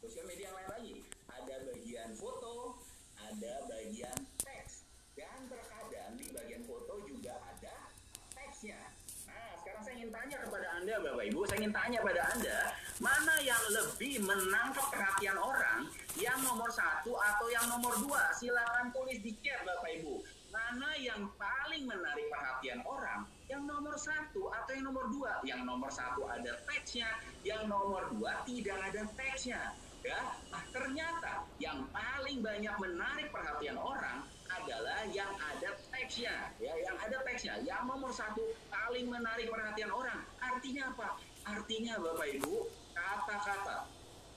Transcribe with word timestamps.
sosial 0.00 0.24
media 0.24 0.48
yang 0.48 0.56
lain 0.56 0.70
lagi. 0.72 0.94
Ada 1.28 1.56
bagian 1.68 2.10
foto, 2.16 2.80
ada 3.20 3.52
bagian 3.68 4.18
teks, 4.40 4.88
dan 5.12 5.44
terkadang 5.52 6.16
di 6.16 6.26
bagian 6.32 6.64
foto 6.64 7.04
juga 7.04 7.36
ada 7.36 7.92
teksnya. 8.32 8.80
Nah, 9.28 9.52
sekarang 9.60 9.82
saya 9.84 9.94
ingin 10.00 10.10
tanya 10.10 10.36
kepada 10.40 10.66
Anda, 10.80 10.94
Bapak 11.04 11.24
Ibu, 11.28 11.40
saya 11.44 11.58
ingin 11.60 11.74
tanya 11.76 11.98
pada 12.00 12.22
Anda, 12.32 12.58
mana 12.98 13.34
yang 13.44 13.64
lebih 13.76 14.24
menangkap 14.24 14.86
perhatian 14.88 15.36
orang, 15.36 15.80
yang 16.16 16.40
nomor 16.48 16.72
satu 16.72 17.12
atau 17.20 17.46
yang 17.52 17.68
nomor 17.68 17.92
dua? 18.00 18.32
Silakan 18.32 18.88
tulis 18.96 19.20
di 19.20 19.36
chat, 19.44 19.60
Bapak 19.68 20.00
Ibu. 20.00 20.24
Mana 20.50 20.98
yang 20.98 21.30
paling 21.38 21.86
menarik 21.86 22.26
perhatian 22.26 22.82
orang? 22.82 23.22
Yang 23.46 23.62
nomor 23.70 23.94
satu 23.94 24.50
atau 24.50 24.72
yang 24.74 24.90
nomor 24.90 25.06
dua? 25.12 25.32
Yang 25.46 25.62
nomor 25.62 25.90
satu 25.92 26.26
ada 26.26 26.58
teksnya, 26.66 27.06
yang 27.46 27.70
nomor 27.70 28.10
dua 28.10 28.42
tidak 28.48 28.80
ada 28.90 29.06
teksnya 29.14 29.60
ya 30.00 30.20
nah, 30.48 30.64
ternyata 30.72 31.44
yang 31.60 31.84
paling 31.92 32.40
banyak 32.40 32.74
menarik 32.80 33.28
perhatian 33.28 33.76
orang 33.76 34.24
adalah 34.50 35.06
yang 35.14 35.30
ada 35.38 35.78
teksnya. 35.94 36.50
Ya 36.58 36.74
yang 36.82 36.98
ada 36.98 37.22
teksnya. 37.22 37.62
Yang 37.62 37.82
nomor 37.86 38.10
satu 38.10 38.42
paling 38.66 39.06
menarik 39.06 39.46
perhatian 39.46 39.94
orang. 39.94 40.26
Artinya 40.42 40.90
apa? 40.90 41.08
Artinya 41.46 41.94
bapak 42.02 42.28
ibu 42.34 42.66
kata-kata. 42.90 43.86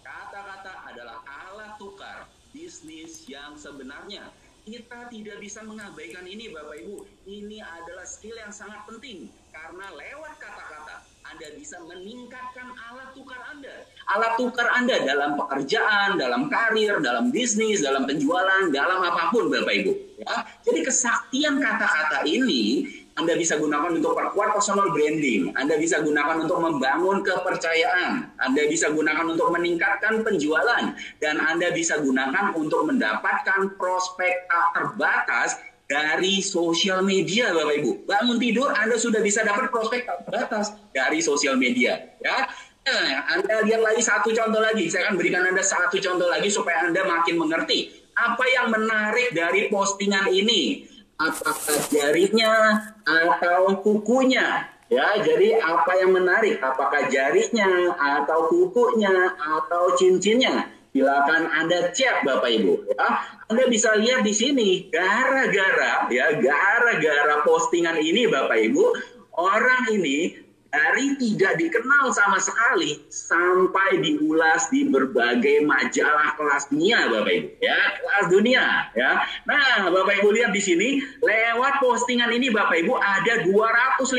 Kata-kata 0.03 0.73
adalah 0.94 1.17
alat 1.26 1.80
tukar 1.80 2.30
bisnis 2.53 3.25
yang 3.25 3.58
sebenarnya. 3.58 4.30
Kita 4.64 5.11
tidak 5.11 5.44
bisa 5.44 5.59
mengabaikan 5.59 6.23
ini 6.23 6.48
Bapak 6.48 6.80
Ibu. 6.88 7.03
Ini 7.27 7.59
adalah 7.59 8.08
skill 8.08 8.39
yang 8.39 8.55
sangat 8.55 8.88
penting 8.88 9.27
karena 9.53 9.85
lewat 9.93 10.34
kata-kata 10.41 11.05
anda 11.34 11.48
bisa 11.57 11.81
meningkatkan 11.81 12.77
alat 12.77 13.09
tukar 13.17 13.41
Anda. 13.49 13.89
Alat 14.05 14.34
tukar 14.38 14.70
Anda 14.70 15.02
dalam 15.02 15.34
pekerjaan, 15.34 16.13
dalam 16.21 16.45
karir, 16.45 17.02
dalam 17.02 17.34
bisnis, 17.34 17.81
dalam 17.81 18.05
penjualan, 18.05 18.69
dalam 18.69 19.02
apa 19.02 19.33
pun 19.33 19.50
Bapak 19.50 19.73
Ibu. 19.81 19.94
Ya. 20.22 20.45
Jadi 20.61 20.86
kesaktian 20.86 21.58
kata-kata 21.58 22.22
ini 22.30 22.86
anda 23.13 23.38
bisa 23.38 23.61
gunakan 23.61 23.94
untuk 23.94 24.17
perkuat 24.17 24.58
personal 24.58 24.89
branding. 24.89 25.53
Anda 25.53 25.78
bisa 25.78 26.02
gunakan 26.02 26.50
untuk 26.50 26.58
membangun 26.58 27.22
kepercayaan. 27.22 28.33
Anda 28.41 28.66
bisa 28.66 28.89
gunakan 28.89 29.38
untuk 29.38 29.53
meningkatkan 29.53 30.25
penjualan. 30.25 30.97
Dan 31.22 31.35
Anda 31.38 31.69
bisa 31.69 32.02
gunakan 32.02 32.58
untuk 32.58 32.89
mendapatkan 32.89 33.78
prospek 33.78 34.50
tak 34.50 34.66
terbatas 34.73 35.61
dari 35.88 36.39
sosial 36.39 37.03
media 37.03 37.52
Bapak 37.52 37.76
Ibu. 37.80 37.92
Bangun 38.08 38.38
tidur 38.39 38.72
Anda 38.72 38.95
sudah 38.95 39.20
bisa 39.20 39.44
dapat 39.44 39.70
prospek 39.70 40.08
terbatas 40.08 40.73
dari 40.95 41.20
sosial 41.20 41.59
media 41.59 42.00
ya. 42.23 42.48
Nah, 42.84 43.40
anda 43.40 43.64
lihat 43.64 43.80
lagi 43.80 44.03
satu 44.03 44.36
contoh 44.36 44.59
lagi. 44.59 44.92
Saya 44.92 45.08
akan 45.08 45.16
berikan 45.16 45.48
Anda 45.48 45.64
satu 45.64 46.03
contoh 46.03 46.28
lagi 46.28 46.52
supaya 46.52 46.84
Anda 46.84 47.08
makin 47.08 47.40
mengerti 47.40 48.03
apa 48.12 48.44
yang 48.52 48.75
menarik 48.75 49.31
dari 49.31 49.72
postingan 49.72 50.28
ini. 50.28 50.84
Apakah 51.16 51.80
jarinya 51.88 52.84
atau 53.08 53.80
kukunya? 53.80 54.68
Ya, 54.92 55.16
jadi 55.23 55.64
apa 55.64 55.95
yang 56.03 56.12
menarik? 56.12 56.59
Apakah 56.59 57.08
jarinya 57.08 57.95
atau 57.95 58.52
kukunya 58.52 59.31
atau 59.40 59.95
cincinnya? 59.95 60.68
Silakan 60.94 61.49
Anda 61.49 61.89
cek 61.89 62.22
Bapak 62.22 62.53
Ibu. 62.53 62.94
Ya. 62.94 63.08
Anda 63.49 63.66
bisa 63.66 63.97
lihat 63.97 64.22
di 64.22 64.30
sini 64.30 64.69
gara-gara 64.94 66.05
ya 66.13 66.38
gara-gara 66.38 67.41
postingan 67.41 67.97
ini 67.97 68.30
Bapak 68.30 68.61
Ibu 68.69 68.94
orang 69.41 69.89
ini 69.89 70.38
dari 70.69 71.17
tidak 71.17 71.58
dikenal 71.58 72.13
sama 72.13 72.38
sekali 72.38 73.02
sampai 73.09 74.05
diulas 74.05 74.69
di 74.69 74.85
berbagai 74.85 75.66
majalah 75.66 76.38
kelas 76.38 76.69
dunia 76.69 77.09
Bapak 77.09 77.41
Ibu. 77.41 77.47
Ya 77.57 77.80
kelas 77.97 78.25
dunia 78.30 78.66
ya. 78.94 79.11
Nah 79.50 79.89
Bapak 79.89 80.22
Ibu 80.22 80.30
lihat 80.30 80.53
di 80.53 80.61
sini 80.61 81.02
lewat 81.25 81.81
postingan 81.81 82.29
ini 82.29 82.53
Bapak 82.53 82.85
Ibu 82.85 83.01
ada 83.01 83.41
250 83.50 84.13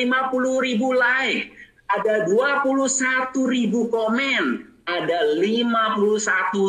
ribu 0.66 0.90
like 0.90 1.54
ada 1.94 2.26
21 2.26 3.30
ribu 3.46 3.86
komen 3.94 4.73
ada 4.84 5.40
51 5.40 6.12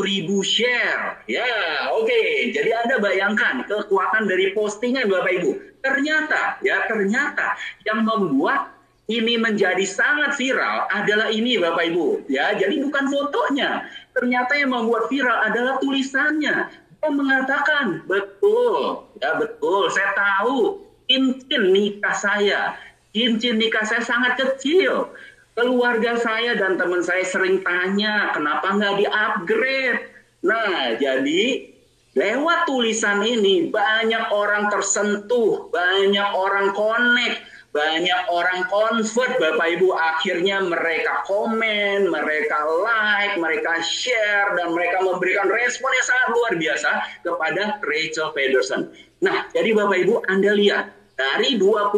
ribu 0.08 0.40
share. 0.40 1.20
Ya, 1.28 1.48
oke. 1.92 2.08
Okay. 2.08 2.56
Jadi 2.56 2.72
Anda 2.72 2.96
bayangkan 3.04 3.68
kekuatan 3.68 4.32
dari 4.32 4.56
postingan 4.56 5.12
Bapak 5.12 5.32
Ibu. 5.44 5.52
Ternyata, 5.84 6.58
ya 6.64 6.88
ternyata 6.88 7.60
yang 7.84 8.08
membuat 8.08 8.74
ini 9.06 9.38
menjadi 9.38 9.86
sangat 9.86 10.34
viral 10.40 10.90
adalah 10.90 11.30
ini 11.30 11.60
Bapak 11.60 11.92
Ibu. 11.92 12.26
Ya, 12.32 12.56
jadi 12.56 12.80
bukan 12.82 13.06
fotonya. 13.12 13.86
Ternyata 14.16 14.54
yang 14.58 14.72
membuat 14.72 15.12
viral 15.12 15.52
adalah 15.52 15.78
tulisannya. 15.84 16.72
Dia 16.72 17.10
mengatakan, 17.14 18.02
betul, 18.10 19.06
ya 19.22 19.38
betul. 19.38 19.92
Saya 19.94 20.10
tahu 20.18 20.82
cincin 21.06 21.70
nikah 21.70 22.18
saya, 22.18 22.74
cincin 23.14 23.62
nikah 23.62 23.86
saya 23.86 24.02
sangat 24.02 24.42
kecil 24.42 25.14
Keluarga 25.56 26.20
saya 26.20 26.52
dan 26.60 26.76
teman 26.76 27.00
saya 27.00 27.24
sering 27.24 27.64
tanya, 27.64 28.36
kenapa 28.36 28.76
nggak 28.76 29.00
di-upgrade? 29.00 30.04
Nah, 30.44 31.00
jadi 31.00 31.72
lewat 32.12 32.68
tulisan 32.68 33.24
ini 33.24 33.72
banyak 33.72 34.36
orang 34.36 34.68
tersentuh, 34.68 35.72
banyak 35.72 36.28
orang 36.36 36.76
connect, 36.76 37.40
banyak 37.72 38.22
orang 38.28 38.68
convert 38.68 39.40
Bapak 39.40 39.80
Ibu 39.80 39.96
akhirnya 39.96 40.60
mereka 40.60 41.24
komen, 41.24 42.12
mereka 42.12 42.60
like, 42.84 43.40
mereka 43.40 43.80
share 43.80 44.60
dan 44.60 44.76
mereka 44.76 45.08
memberikan 45.08 45.48
respon 45.48 45.88
yang 45.88 46.08
sangat 46.08 46.28
luar 46.36 46.54
biasa 46.60 46.92
kepada 47.24 47.80
Rachel 47.80 48.36
Pedersen. 48.36 48.92
Nah, 49.24 49.48
jadi 49.56 49.72
Bapak 49.72 50.04
Ibu 50.04 50.20
Anda 50.28 50.52
lihat 50.52 50.92
dari 51.16 51.56
21 51.56 51.96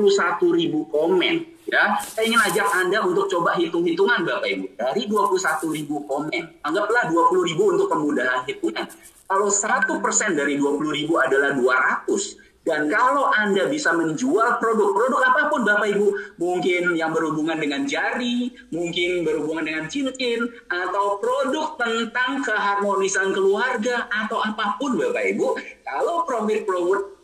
ribu 0.53 0.85
komen 0.93 1.56
Ya, 1.67 1.99
saya 1.99 2.31
ingin 2.31 2.39
ajak 2.39 2.67
Anda 2.79 3.03
untuk 3.03 3.27
coba 3.27 3.59
hitung-hitungan 3.59 4.23
Bapak 4.23 4.47
Ibu. 4.47 4.65
Dari 4.79 5.03
21 5.03 5.75
ribu 5.75 5.99
komen, 6.07 6.63
anggaplah 6.63 7.11
20 7.11 7.43
ribu 7.43 7.75
untuk 7.75 7.91
kemudahan 7.91 8.47
hitungan. 8.47 8.87
Kalau 9.27 9.51
100% 9.51 9.99
dari 10.39 10.55
20 10.55 10.95
ribu 10.95 11.19
adalah 11.19 11.51
200, 11.51 12.39
dan 12.63 12.87
kalau 12.87 13.27
Anda 13.31 13.67
bisa 13.67 13.91
menjual 13.95 14.63
produk-produk 14.63 15.19
apa 15.27 15.51
pun 15.51 15.67
Bapak 15.67 15.91
Ibu, 15.91 16.07
mungkin 16.39 16.95
yang 16.95 17.11
berhubungan 17.11 17.59
dengan 17.59 17.83
jari, 17.83 18.51
mungkin 18.71 19.27
berhubungan 19.27 19.67
dengan 19.67 19.85
cincin, 19.91 20.47
atau 20.71 21.19
produk 21.19 21.75
tentang 21.75 22.47
keharmonisan 22.47 23.35
keluarga, 23.35 24.07
atau 24.11 24.39
apa 24.39 24.79
pun 24.79 24.95
Bapak 24.95 25.35
Ibu, 25.35 25.47
kalau 25.83 26.23
profit 26.23 26.63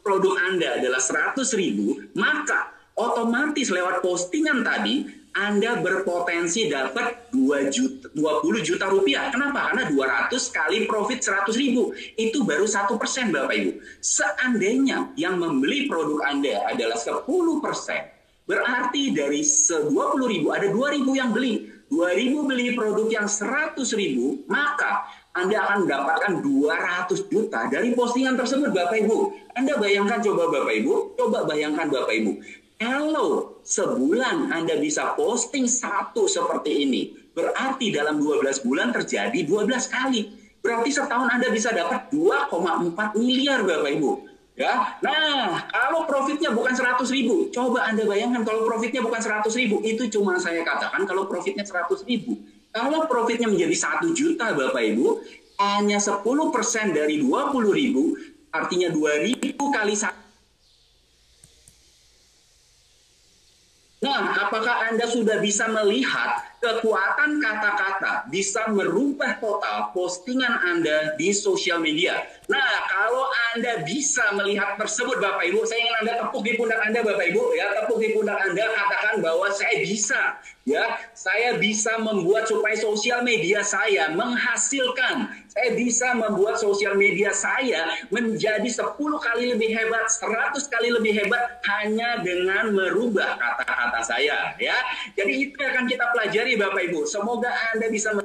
produk, 0.03 0.35
Anda 0.51 0.83
adalah 0.83 0.99
100 0.99 1.39
ribu, 1.55 1.95
maka 2.19 2.72
otomatis 2.97 3.73
lewat 3.73 4.05
postingan 4.05 4.61
tadi 4.61 5.23
anda 5.33 5.81
berpotensi 5.81 6.69
dapat 6.69 7.33
2 7.33 7.73
juta, 7.73 8.05
20 8.13 8.61
juta 8.61 8.85
rupiah. 8.85 9.33
Kenapa? 9.33 9.73
Karena 9.73 9.89
200 10.29 10.29
kali 10.53 10.85
profit 10.85 11.25
100 11.25 11.57
ribu. 11.57 11.89
Itu 12.13 12.45
baru 12.45 12.69
satu 12.69 13.01
persen 13.01 13.33
Bapak 13.33 13.57
Ibu. 13.57 13.81
Seandainya 13.97 15.09
yang 15.17 15.41
membeli 15.41 15.89
produk 15.89 16.21
Anda 16.29 16.69
adalah 16.69 17.01
10 17.01 17.25
persen, 17.65 18.13
berarti 18.45 19.09
dari 19.09 19.41
20 19.41 19.89
ribu 20.29 20.53
ada 20.53 20.69
2 20.69 20.95
ribu 21.01 21.17
yang 21.17 21.33
beli. 21.33 21.65
2 21.89 21.97
ribu 22.13 22.45
beli 22.45 22.77
produk 22.77 23.09
yang 23.09 23.25
100 23.25 23.77
ribu, 23.97 24.45
maka 24.45 25.05
anda 25.33 25.65
akan 25.65 25.89
mendapatkan 25.89 26.33
200 26.45 27.25
juta 27.25 27.65
dari 27.65 27.97
postingan 27.97 28.37
tersebut 28.37 28.69
Bapak 28.69 29.01
Ibu. 29.01 29.33
Anda 29.57 29.81
bayangkan 29.81 30.21
coba 30.21 30.45
Bapak 30.45 30.73
Ibu, 30.77 31.17
coba 31.17 31.49
bayangkan 31.49 31.89
Bapak 31.89 32.13
Ibu. 32.13 32.31
Kalau 32.77 33.61
sebulan 33.63 34.51
Anda 34.51 34.75
bisa 34.77 35.15
posting 35.15 35.69
satu 35.69 36.27
seperti 36.27 36.85
ini, 36.85 37.01
berarti 37.33 37.89
dalam 37.93 38.19
12 38.19 38.65
bulan 38.65 38.91
terjadi 38.91 39.39
12 39.45 39.89
kali. 39.89 40.21
Berarti 40.63 40.89
setahun 40.95 41.27
Anda 41.27 41.51
bisa 41.51 41.75
dapat 41.75 42.07
2,4 42.13 43.19
miliar 43.19 43.67
Bapak 43.67 43.91
Ibu. 43.99 44.11
Ya, 44.53 45.01
nah 45.01 45.65
kalau 45.65 46.05
profitnya 46.05 46.53
bukan 46.53 46.77
100 46.77 47.01
ribu, 47.09 47.49
coba 47.49 47.89
Anda 47.89 48.05
bayangkan 48.05 48.45
kalau 48.45 48.69
profitnya 48.69 49.01
bukan 49.01 49.17
100 49.17 49.49
ribu, 49.57 49.81
itu 49.81 50.05
cuma 50.13 50.37
saya 50.37 50.61
katakan 50.61 51.09
kalau 51.09 51.25
profitnya 51.25 51.65
100 51.65 52.05
ribu. 52.05 52.37
Kalau 52.69 53.09
profitnya 53.09 53.49
menjadi 53.49 53.73
1 53.73 54.13
juta 54.13 54.53
Bapak 54.53 54.83
Ibu, 54.93 55.25
hanya 55.57 55.97
10% 55.97 56.21
dari 56.93 57.17
20 57.17 57.73
ribu, 57.73 58.13
artinya 58.53 58.93
2 58.93 59.25
ribu 59.25 59.73
kali 59.73 59.97
1 59.97 60.22
Nah, 64.03 64.35
apakah 64.35 64.91
Anda 64.91 65.07
sudah 65.07 65.39
bisa 65.39 65.71
melihat 65.71 66.43
kekuatan 66.63 67.43
kata-kata 67.43 68.31
bisa 68.31 68.71
merubah 68.71 69.35
total 69.43 69.91
postingan 69.91 70.63
Anda 70.63 71.19
di 71.19 71.35
sosial 71.35 71.83
media. 71.83 72.23
Nah, 72.47 72.87
kalau 72.87 73.27
Anda 73.51 73.83
bisa 73.83 74.31
melihat 74.39 74.79
tersebut 74.79 75.19
Bapak 75.19 75.43
Ibu, 75.43 75.67
saya 75.67 75.83
ingin 75.83 75.95
Anda 76.07 76.13
tepuk 76.23 76.43
di 76.47 76.55
pundak 76.55 76.79
Anda 76.79 77.03
Bapak 77.03 77.25
Ibu, 77.35 77.43
ya, 77.59 77.65
tepuk 77.83 77.99
di 77.99 78.15
pundak 78.15 78.39
Anda 78.39 78.63
katakan 78.71 79.19
bahwa 79.19 79.47
saya 79.51 79.79
bisa, 79.83 80.39
ya, 80.63 80.83
saya 81.11 81.59
bisa 81.59 81.99
membuat 81.99 82.47
supaya 82.47 82.75
sosial 82.79 83.23
media 83.23 83.63
saya 83.63 84.11
menghasilkan, 84.11 85.31
saya 85.51 85.69
bisa 85.75 86.15
membuat 86.15 86.59
sosial 86.59 86.99
media 86.99 87.31
saya 87.31 87.91
menjadi 88.11 88.67
10 88.67 88.95
kali 89.19 89.55
lebih 89.55 89.69
hebat, 89.71 90.07
100 90.11 90.63
kali 90.67 90.89
lebih 90.91 91.13
hebat 91.23 91.63
hanya 91.63 92.19
dengan 92.23 92.75
merubah 92.75 93.39
kata-kata 93.39 93.99
saya, 94.03 94.51
ya. 94.59 94.75
Jadi 95.15 95.47
itu 95.47 95.55
akan 95.55 95.87
kita 95.87 96.05
pelajari 96.11 96.52
Bapak 96.57 96.81
Ibu. 96.89 97.05
Semoga 97.05 97.51
Anda 97.73 97.87
bisa 97.91 98.15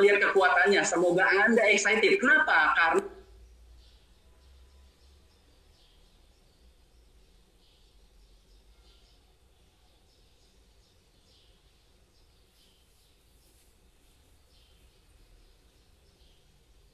melihat 0.00 0.18
kekuatannya. 0.32 0.82
Semoga 0.82 1.24
Anda 1.28 1.62
excited. 1.68 2.16
Kenapa? 2.16 2.72
Karena 2.74 3.19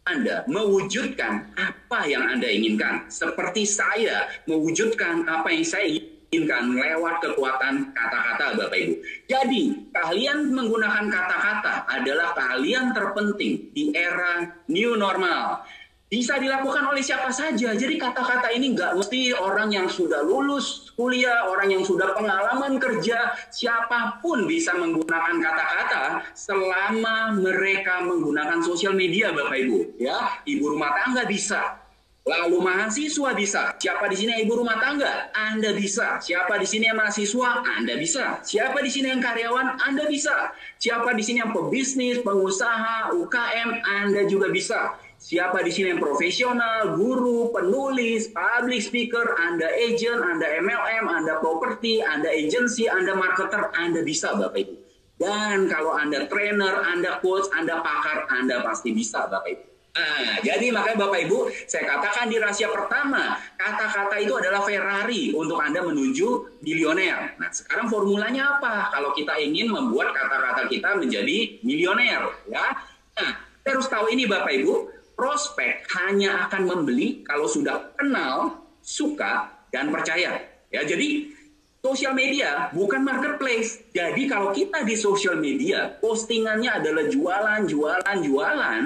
Anda 0.06 0.46
mewujudkan 0.46 1.50
apa 1.58 2.06
yang 2.06 2.22
Anda 2.30 2.46
inginkan. 2.46 3.10
Seperti 3.10 3.66
saya 3.66 4.30
mewujudkan 4.46 5.26
apa 5.26 5.50
yang 5.50 5.66
saya 5.66 5.86
inginkan 6.30 6.78
lewat 6.78 7.26
kekuatan 7.26 7.90
kata-kata 7.90 8.54
Bapak 8.54 8.78
Ibu. 8.78 8.94
Jadi, 9.26 9.62
keahlian 9.90 10.54
menggunakan 10.54 11.10
kata-kata 11.10 11.90
adalah 11.90 12.38
keahlian 12.38 12.94
terpenting 12.94 13.74
di 13.74 13.90
era 13.98 14.46
new 14.70 14.94
normal 14.94 15.66
bisa 16.06 16.38
dilakukan 16.38 16.86
oleh 16.86 17.02
siapa 17.02 17.34
saja. 17.34 17.74
Jadi 17.74 17.98
kata-kata 17.98 18.54
ini 18.54 18.78
nggak 18.78 18.94
mesti 18.94 19.34
orang 19.34 19.74
yang 19.74 19.90
sudah 19.90 20.22
lulus 20.22 20.94
kuliah, 20.94 21.50
orang 21.50 21.74
yang 21.74 21.82
sudah 21.82 22.14
pengalaman 22.14 22.78
kerja, 22.78 23.34
siapa 23.50 24.22
pun 24.22 24.46
bisa 24.46 24.78
menggunakan 24.78 25.36
kata-kata 25.42 26.04
selama 26.32 27.34
mereka 27.34 28.06
menggunakan 28.06 28.62
sosial 28.62 28.94
media, 28.94 29.34
Bapak 29.34 29.58
Ibu. 29.58 29.98
Ya, 29.98 30.40
ibu 30.46 30.78
rumah 30.78 30.94
tangga 31.02 31.26
bisa. 31.26 31.86
Lalu 32.26 32.58
mahasiswa 32.58 33.38
bisa. 33.38 33.78
Siapa 33.78 34.10
di 34.10 34.18
sini 34.18 34.42
ibu 34.42 34.58
rumah 34.58 34.82
tangga? 34.82 35.30
Anda 35.30 35.70
bisa. 35.70 36.18
Siapa 36.18 36.58
di 36.58 36.66
sini 36.66 36.90
yang 36.90 36.98
mahasiswa? 36.98 37.62
Anda 37.62 37.94
bisa. 37.94 38.42
Siapa 38.42 38.82
di 38.82 38.90
sini 38.90 39.14
yang 39.14 39.22
karyawan? 39.22 39.78
Anda 39.78 40.10
bisa. 40.10 40.50
Siapa 40.74 41.14
di 41.14 41.22
sini 41.22 41.38
yang 41.38 41.54
pebisnis, 41.54 42.26
pengusaha, 42.26 43.14
UKM? 43.14 43.78
Anda 43.78 44.26
juga 44.26 44.50
bisa. 44.50 44.98
Siapa 45.26 45.58
di 45.58 45.75
sini 45.75 45.90
yang 45.90 45.99
profesional, 45.99 46.94
guru, 46.94 47.50
penulis, 47.50 48.31
public 48.31 48.78
speaker, 48.78 49.34
Anda 49.43 49.67
agent, 49.75 50.23
Anda 50.23 50.62
MLM, 50.62 51.02
Anda 51.02 51.43
properti, 51.43 51.99
Anda 51.99 52.31
agency, 52.31 52.87
Anda 52.87 53.19
marketer, 53.19 53.75
Anda 53.75 54.06
bisa 54.06 54.38
Bapak 54.38 54.55
Ibu. 54.55 54.75
Dan 55.19 55.67
kalau 55.67 55.99
Anda 55.99 56.31
trainer, 56.31 56.78
Anda 56.78 57.19
coach, 57.19 57.50
Anda 57.58 57.82
pakar, 57.82 58.31
Anda 58.38 58.62
pasti 58.62 58.94
bisa 58.94 59.26
Bapak 59.26 59.50
Ibu. 59.50 59.64
Nah, 59.99 60.38
jadi 60.46 60.67
makanya 60.70 60.99
Bapak 61.11 61.19
Ibu, 61.26 61.38
saya 61.67 61.84
katakan 61.90 62.31
di 62.31 62.38
rahasia 62.38 62.70
pertama, 62.70 63.34
kata-kata 63.58 64.23
itu 64.23 64.31
adalah 64.38 64.62
Ferrari 64.62 65.34
untuk 65.34 65.58
Anda 65.58 65.82
menuju 65.82 66.62
milioner. 66.62 67.34
Nah, 67.43 67.50
sekarang 67.50 67.90
formulanya 67.90 68.62
apa? 68.62 68.94
Kalau 68.94 69.11
kita 69.11 69.34
ingin 69.43 69.75
membuat 69.75 70.14
kata-kata 70.14 70.70
kita 70.70 70.94
menjadi 71.02 71.58
milioner, 71.67 72.31
ya. 72.46 72.78
Nah, 73.19 73.43
terus 73.67 73.90
tahu 73.90 74.06
ini 74.14 74.31
Bapak 74.31 74.55
Ibu, 74.62 74.95
prospek 75.16 75.88
hanya 75.96 76.46
akan 76.46 76.62
membeli 76.68 77.24
kalau 77.24 77.48
sudah 77.48 77.96
kenal, 77.96 78.62
suka, 78.84 79.48
dan 79.72 79.88
percaya. 79.88 80.38
Ya, 80.68 80.84
jadi 80.84 81.32
sosial 81.80 82.12
media 82.12 82.68
bukan 82.76 83.02
marketplace. 83.02 83.80
Jadi 83.96 84.28
kalau 84.28 84.52
kita 84.52 84.84
di 84.84 84.94
sosial 84.94 85.40
media, 85.40 85.96
postingannya 85.98 86.70
adalah 86.84 87.04
jualan, 87.08 87.64
jualan, 87.64 88.16
jualan, 88.20 88.82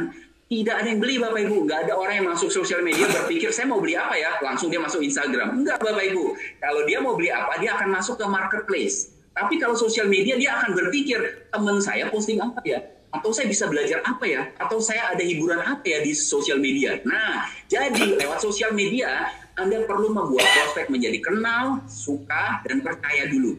tidak 0.50 0.74
ada 0.82 0.88
yang 0.90 1.00
beli 1.02 1.14
Bapak 1.18 1.40
Ibu. 1.46 1.56
Nggak 1.66 1.80
ada 1.86 1.92
orang 1.94 2.14
yang 2.22 2.28
masuk 2.34 2.50
sosial 2.50 2.82
media 2.82 3.06
berpikir, 3.06 3.54
saya 3.54 3.70
mau 3.70 3.78
beli 3.78 3.94
apa 3.94 4.18
ya? 4.18 4.38
Langsung 4.42 4.66
dia 4.70 4.82
masuk 4.82 5.02
Instagram. 5.02 5.62
Enggak 5.62 5.78
Bapak 5.78 6.04
Ibu. 6.10 6.24
Kalau 6.58 6.82
dia 6.86 6.98
mau 6.98 7.14
beli 7.14 7.30
apa, 7.30 7.58
dia 7.62 7.74
akan 7.78 7.88
masuk 7.94 8.18
ke 8.18 8.26
marketplace. 8.26 9.14
Tapi 9.30 9.62
kalau 9.62 9.78
sosial 9.78 10.10
media, 10.10 10.34
dia 10.34 10.58
akan 10.58 10.74
berpikir, 10.74 11.48
teman 11.54 11.78
saya 11.78 12.10
posting 12.10 12.42
apa 12.42 12.58
ya? 12.66 12.82
Atau 13.10 13.30
saya 13.34 13.50
bisa 13.50 13.66
belajar 13.66 13.98
apa 14.06 14.24
ya? 14.26 14.42
Atau 14.58 14.78
saya 14.78 15.10
ada 15.10 15.22
hiburan 15.22 15.58
apa 15.58 15.82
ya 15.82 15.98
di 16.02 16.14
sosial 16.14 16.62
media? 16.62 16.98
Nah 17.02 17.50
jadi 17.66 18.18
lewat 18.18 18.38
sosial 18.42 18.70
media 18.74 19.30
anda 19.58 19.82
perlu 19.84 20.14
membuat 20.14 20.46
prospek 20.46 20.88
menjadi 20.88 21.18
kenal 21.20 21.84
suka 21.90 22.64
dan 22.64 22.80
percaya 22.80 23.28
dulu. 23.28 23.58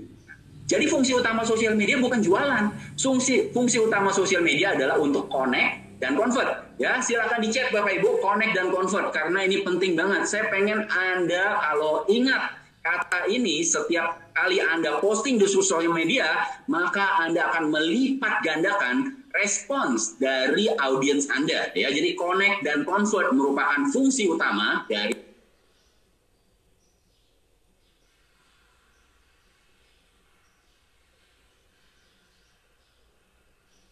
Jadi 0.66 0.88
fungsi 0.88 1.12
utama 1.12 1.44
sosial 1.44 1.76
media 1.76 2.00
bukan 2.00 2.24
jualan. 2.24 2.72
Fungsi 2.96 3.52
fungsi 3.52 3.78
utama 3.84 4.08
sosial 4.10 4.40
media 4.40 4.72
adalah 4.72 4.96
untuk 4.98 5.28
connect 5.28 6.00
dan 6.00 6.16
convert. 6.16 6.72
Ya 6.80 6.98
silakan 7.04 7.44
dicek 7.44 7.76
bapak 7.76 8.00
ibu 8.00 8.24
connect 8.24 8.56
dan 8.56 8.72
convert 8.72 9.12
karena 9.12 9.44
ini 9.44 9.68
penting 9.68 10.00
banget. 10.00 10.26
Saya 10.26 10.48
pengen 10.48 10.88
anda 10.88 11.60
kalau 11.60 12.08
ingat 12.08 12.62
kata 12.82 13.30
ini 13.30 13.62
setiap 13.62 14.34
kali 14.34 14.58
Anda 14.58 14.98
posting 14.98 15.38
di 15.38 15.46
sosial 15.46 15.94
media, 15.94 16.26
maka 16.66 17.22
Anda 17.22 17.54
akan 17.54 17.70
melipat 17.70 18.42
gandakan 18.42 19.21
respons 19.36 20.20
dari 20.20 20.68
audiens 20.80 21.28
Anda 21.32 21.72
ya. 21.76 21.90
Jadi 21.92 22.16
connect 22.16 22.64
dan 22.68 22.84
convert 22.84 23.32
merupakan 23.32 23.88
fungsi 23.92 24.28
utama 24.28 24.84
dari 24.88 25.16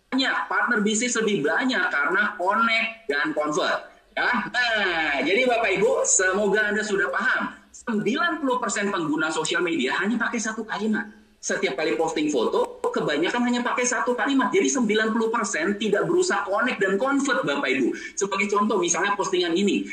banyak 0.09 0.35
partner 0.51 0.79
bisnis 0.83 1.15
lebih 1.15 1.45
banyak 1.47 1.85
karena 1.87 2.35
connect 2.35 2.89
dan 3.07 3.31
convert 3.31 3.79
ya. 4.17 4.29
Nah, 4.51 5.23
jadi 5.23 5.47
Bapak 5.47 5.79
Ibu, 5.79 6.03
semoga 6.03 6.73
Anda 6.73 6.83
sudah 6.83 7.07
paham. 7.07 7.55
90% 7.69 8.91
pengguna 8.91 9.31
sosial 9.31 9.63
media 9.63 9.95
hanya 10.03 10.19
pakai 10.19 10.41
satu 10.41 10.67
kalimat 10.67 11.18
setiap 11.39 11.79
kali 11.79 11.95
posting 11.95 12.27
foto, 12.27 12.83
kebanyakan 12.91 13.41
hanya 13.47 13.61
pakai 13.63 13.87
satu 13.87 14.11
kalimat. 14.11 14.51
Jadi 14.51 14.67
90% 14.67 15.79
tidak 15.79 16.03
berusaha 16.03 16.43
connect 16.43 16.83
dan 16.83 16.99
convert 16.99 17.47
Bapak 17.47 17.69
Ibu. 17.71 17.95
Sebagai 18.19 18.47
contoh, 18.51 18.75
misalnya 18.75 19.15
postingan 19.15 19.55
ini. 19.55 19.87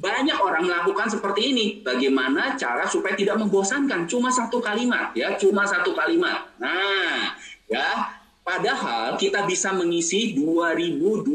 Banyak 0.00 0.38
orang 0.40 0.64
melakukan 0.64 1.12
seperti 1.12 1.52
ini. 1.52 1.66
Bagaimana 1.84 2.56
cara 2.56 2.88
supaya 2.88 3.12
tidak 3.12 3.36
membosankan? 3.36 4.08
Cuma 4.08 4.32
satu 4.32 4.64
kalimat, 4.64 5.12
ya, 5.12 5.36
cuma 5.36 5.68
satu 5.68 5.92
kalimat. 5.92 6.48
Nah, 6.56 7.36
ya, 7.68 8.16
padahal 8.40 9.20
kita 9.20 9.44
bisa 9.44 9.76
mengisi 9.76 10.32
2.200 10.32 11.28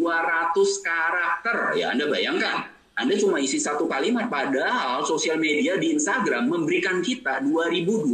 karakter. 0.82 1.78
Ya, 1.78 1.94
Anda 1.94 2.10
bayangkan 2.10 2.75
anda 2.96 3.20
cuma 3.20 3.44
isi 3.44 3.60
satu 3.60 3.92
kalimat, 3.92 4.32
padahal 4.32 5.04
sosial 5.04 5.36
media 5.36 5.76
di 5.76 6.00
Instagram 6.00 6.48
memberikan 6.48 7.04
kita 7.04 7.44
2.200 7.44 8.08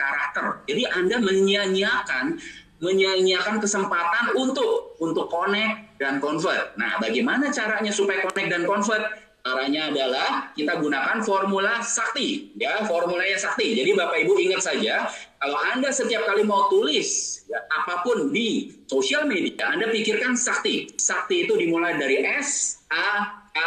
karakter. 0.00 0.64
Jadi 0.64 0.82
Anda 0.88 1.20
menyia-nyiakan 1.20 2.40
menyia-nyiakan 2.80 3.60
kesempatan 3.60 4.32
untuk 4.36 4.96
untuk 5.00 5.28
connect 5.28 6.00
dan 6.00 6.24
convert. 6.24 6.72
Nah, 6.80 6.96
bagaimana 6.98 7.52
caranya 7.52 7.92
supaya 7.92 8.24
connect 8.24 8.48
dan 8.48 8.64
convert? 8.64 9.04
Caranya 9.44 9.92
adalah 9.92 10.56
kita 10.56 10.80
gunakan 10.80 11.20
formula 11.20 11.84
sakti, 11.84 12.56
ya 12.56 12.80
formulanya 12.88 13.36
sakti. 13.36 13.76
Jadi 13.76 13.92
Bapak 13.92 14.24
Ibu 14.24 14.40
ingat 14.40 14.64
saja, 14.64 15.04
kalau 15.36 15.60
Anda 15.68 15.92
setiap 15.92 16.24
kali 16.24 16.48
mau 16.48 16.72
tulis 16.72 17.44
ya, 17.44 17.60
apa 17.68 18.00
pun 18.00 18.32
di 18.32 18.72
sosial 18.88 19.28
media, 19.28 19.68
Anda 19.68 19.92
pikirkan 19.92 20.32
sakti. 20.32 20.88
Sakti 20.96 21.44
itu 21.44 21.60
dimulai 21.60 22.00
dari 22.00 22.24
S, 22.24 22.80
A, 22.88 23.44
K, 23.52 23.58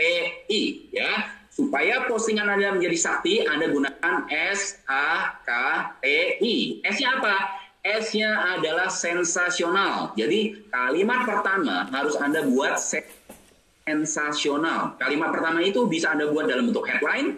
PI 0.00 0.88
ya. 0.96 1.36
Supaya 1.52 2.08
postingan 2.08 2.48
Anda 2.48 2.72
menjadi 2.72 2.96
sakti, 2.96 3.44
Anda 3.44 3.68
gunakan 3.68 4.24
S 4.32 4.80
A 4.88 5.36
K 5.44 5.50
T 6.00 6.04
I. 6.40 6.80
S-nya 6.88 7.20
apa? 7.20 7.36
S-nya 7.84 8.56
adalah 8.56 8.88
sensasional. 8.88 10.16
Jadi 10.16 10.56
kalimat 10.72 11.28
pertama 11.28 11.84
harus 11.92 12.16
Anda 12.16 12.48
buat 12.48 12.80
sensasional. 13.84 14.96
Kalimat 14.96 15.36
pertama 15.36 15.60
itu 15.60 15.84
bisa 15.84 16.16
Anda 16.16 16.32
buat 16.32 16.48
dalam 16.48 16.72
bentuk 16.72 16.88
headline, 16.88 17.36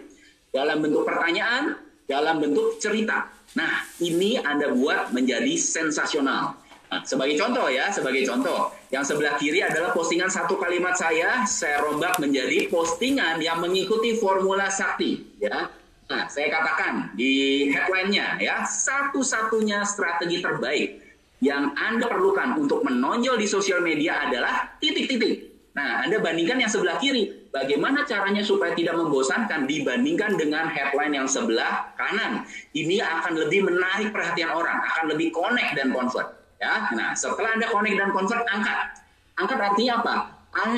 dalam 0.55 0.79
bentuk 0.79 1.03
pertanyaan, 1.03 1.75
dalam 2.07 2.39
bentuk 2.39 2.79
cerita. 2.79 3.27
Nah, 3.59 3.83
ini 3.99 4.39
Anda 4.39 4.71
buat 4.71 5.11
menjadi 5.11 5.59
sensasional. 5.59 6.62
Sebagai 7.01 7.33
contoh 7.41 7.65
ya, 7.65 7.89
sebagai 7.89 8.21
contoh, 8.29 8.69
yang 8.93 9.01
sebelah 9.01 9.41
kiri 9.41 9.65
adalah 9.65 9.89
postingan 9.89 10.29
satu 10.29 10.61
kalimat 10.61 10.93
saya, 10.93 11.41
saya 11.49 11.81
rombak 11.81 12.21
menjadi 12.21 12.69
postingan 12.69 13.41
yang 13.41 13.57
mengikuti 13.57 14.13
formula 14.21 14.69
sakti, 14.69 15.25
ya. 15.41 15.73
Nah, 16.13 16.29
saya 16.29 16.51
katakan 16.53 17.15
di 17.17 17.65
headline-nya 17.73 18.37
ya, 18.37 18.61
satu-satunya 18.67 19.81
strategi 19.87 20.43
terbaik 20.43 21.01
yang 21.41 21.73
Anda 21.73 22.05
perlukan 22.05 22.59
untuk 22.59 22.85
menonjol 22.85 23.39
di 23.39 23.47
sosial 23.49 23.81
media 23.81 24.27
adalah 24.29 24.77
titik-titik. 24.77 25.49
Nah, 25.73 26.05
Anda 26.05 26.21
bandingkan 26.21 26.61
yang 26.61 26.69
sebelah 26.69 27.01
kiri. 27.01 27.49
Bagaimana 27.49 28.05
caranya 28.05 28.45
supaya 28.45 28.77
tidak 28.77 28.93
membosankan 28.93 29.65
dibandingkan 29.65 30.37
dengan 30.37 30.69
headline 30.69 31.17
yang 31.17 31.25
sebelah 31.29 31.93
kanan. 31.97 32.45
Ini 32.77 33.01
akan 33.01 33.33
lebih 33.45 33.65
menarik 33.65 34.13
perhatian 34.13 34.53
orang, 34.53 34.85
akan 34.85 35.17
lebih 35.17 35.33
connect 35.33 35.73
dan 35.73 35.89
convert. 35.89 36.42
Ya, 36.63 36.87
nah 36.95 37.11
setelah 37.11 37.59
Anda 37.59 37.67
connect 37.67 37.99
dan 37.99 38.09
convert, 38.15 38.47
angkat. 38.47 39.03
Angkat 39.35 39.59
artinya 39.59 39.93
apa? 39.99 40.15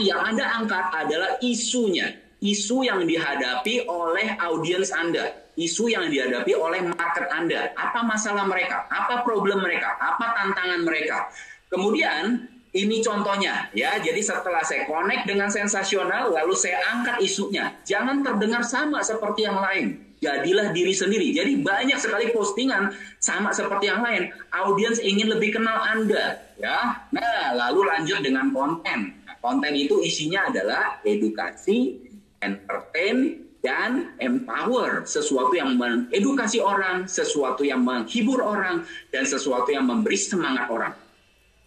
Yang 0.02 0.22
Anda 0.34 0.46
angkat 0.58 0.86
adalah 0.98 1.32
isunya. 1.46 2.10
Isu 2.42 2.86
yang 2.86 3.06
dihadapi 3.06 3.86
oleh 3.86 4.34
audiens 4.42 4.90
Anda. 4.90 5.46
Isu 5.56 5.94
yang 5.94 6.10
dihadapi 6.10 6.58
oleh 6.58 6.90
market 6.90 7.30
Anda. 7.30 7.70
Apa 7.78 8.02
masalah 8.02 8.50
mereka? 8.50 8.86
Apa 8.90 9.22
problem 9.22 9.62
mereka? 9.62 9.94
Apa 9.98 10.34
tantangan 10.34 10.82
mereka? 10.86 11.30
Kemudian 11.70 12.50
ini 12.76 13.00
contohnya 13.02 13.72
ya. 13.72 13.98
Jadi 13.98 14.22
setelah 14.22 14.62
saya 14.62 14.86
connect 14.90 15.26
dengan 15.26 15.50
sensasional 15.50 16.30
lalu 16.34 16.54
saya 16.54 16.82
angkat 16.92 17.24
isunya. 17.24 17.72
Jangan 17.88 18.22
terdengar 18.22 18.62
sama 18.62 19.02
seperti 19.02 19.48
yang 19.48 19.58
lain. 19.58 20.05
Jadilah 20.26 20.74
diri 20.74 20.90
sendiri. 20.90 21.30
Jadi 21.30 21.62
banyak 21.62 22.02
sekali 22.02 22.34
postingan 22.34 22.90
sama 23.22 23.54
seperti 23.54 23.94
yang 23.94 24.02
lain. 24.02 24.34
Audiens 24.50 24.98
ingin 24.98 25.30
lebih 25.30 25.54
kenal 25.54 25.86
Anda 25.86 26.42
ya. 26.58 27.06
Nah, 27.14 27.54
lalu 27.54 27.86
lanjut 27.86 28.26
dengan 28.26 28.50
konten. 28.50 29.22
konten 29.46 29.78
itu 29.78 30.02
isinya 30.02 30.50
adalah 30.50 30.98
edukasi, 31.06 32.02
entertain, 32.42 33.46
dan 33.66 34.14
empower 34.22 35.06
sesuatu 35.10 35.54
yang 35.58 35.74
mengedukasi 35.74 36.62
orang, 36.62 37.10
sesuatu 37.10 37.66
yang 37.66 37.82
menghibur 37.82 38.42
orang, 38.42 38.86
dan 39.10 39.26
sesuatu 39.26 39.74
yang 39.74 39.90
memberi 39.90 40.18
semangat 40.18 40.70
orang. 40.70 40.94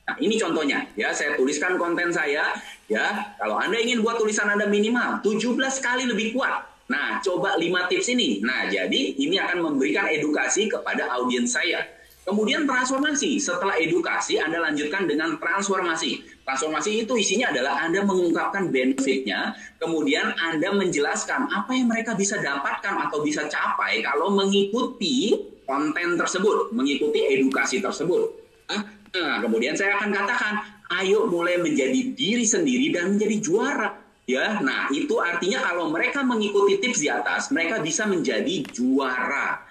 Nah, 0.07 0.17
ini 0.23 0.39
contohnya 0.39 0.87
ya, 0.95 1.11
saya 1.11 1.35
tuliskan 1.35 1.75
konten 1.75 2.15
saya 2.15 2.55
ya. 2.87 3.35
Kalau 3.37 3.59
Anda 3.59 3.83
ingin 3.83 4.01
buat 4.01 4.17
tulisan 4.17 4.47
Anda 4.49 4.65
minimal 4.71 5.21
17 5.27 5.59
kali 5.85 6.07
lebih 6.07 6.39
kuat. 6.39 6.65
Nah, 6.89 7.21
coba 7.21 7.61
5 7.61 7.89
tips 7.93 8.09
ini. 8.17 8.41
Nah, 8.41 8.67
jadi 8.69 9.17
ini 9.21 9.37
akan 9.37 9.73
memberikan 9.73 10.09
edukasi 10.09 10.73
kepada 10.73 11.13
audiens 11.21 11.53
saya. 11.53 11.85
Kemudian 12.29 12.69
transformasi. 12.69 13.41
Setelah 13.41 13.81
edukasi, 13.81 14.37
Anda 14.37 14.61
lanjutkan 14.61 15.09
dengan 15.09 15.41
transformasi. 15.41 16.45
Transformasi 16.45 17.05
itu 17.05 17.17
isinya 17.17 17.49
adalah 17.53 17.81
Anda 17.85 18.05
mengungkapkan 18.05 18.73
benefitnya, 18.73 19.57
kemudian 19.81 20.33
Anda 20.37 20.73
menjelaskan 20.77 21.49
apa 21.49 21.73
yang 21.73 21.89
mereka 21.89 22.13
bisa 22.17 22.41
dapatkan 22.41 23.09
atau 23.09 23.25
bisa 23.25 23.49
capai 23.49 24.01
kalau 24.05 24.33
mengikuti 24.33 25.37
konten 25.69 26.17
tersebut, 26.17 26.73
mengikuti 26.73 27.21
edukasi 27.37 27.85
tersebut. 27.85 28.33
Nah, 28.69 29.41
kemudian 29.45 29.77
saya 29.77 29.97
akan 30.01 30.13
katakan, 30.13 30.55
ayo 31.01 31.29
mulai 31.29 31.61
menjadi 31.61 32.17
diri 32.17 32.45
sendiri 32.45 32.93
dan 32.93 33.17
menjadi 33.17 33.37
juara. 33.41 34.08
Ya, 34.29 34.61
nah 34.61 34.93
itu 34.93 35.17
artinya 35.25 35.65
kalau 35.65 35.89
mereka 35.89 36.21
mengikuti 36.21 36.77
tips 36.77 37.01
di 37.01 37.09
atas, 37.09 37.49
mereka 37.49 37.81
bisa 37.81 38.05
menjadi 38.05 38.61
juara. 38.77 39.65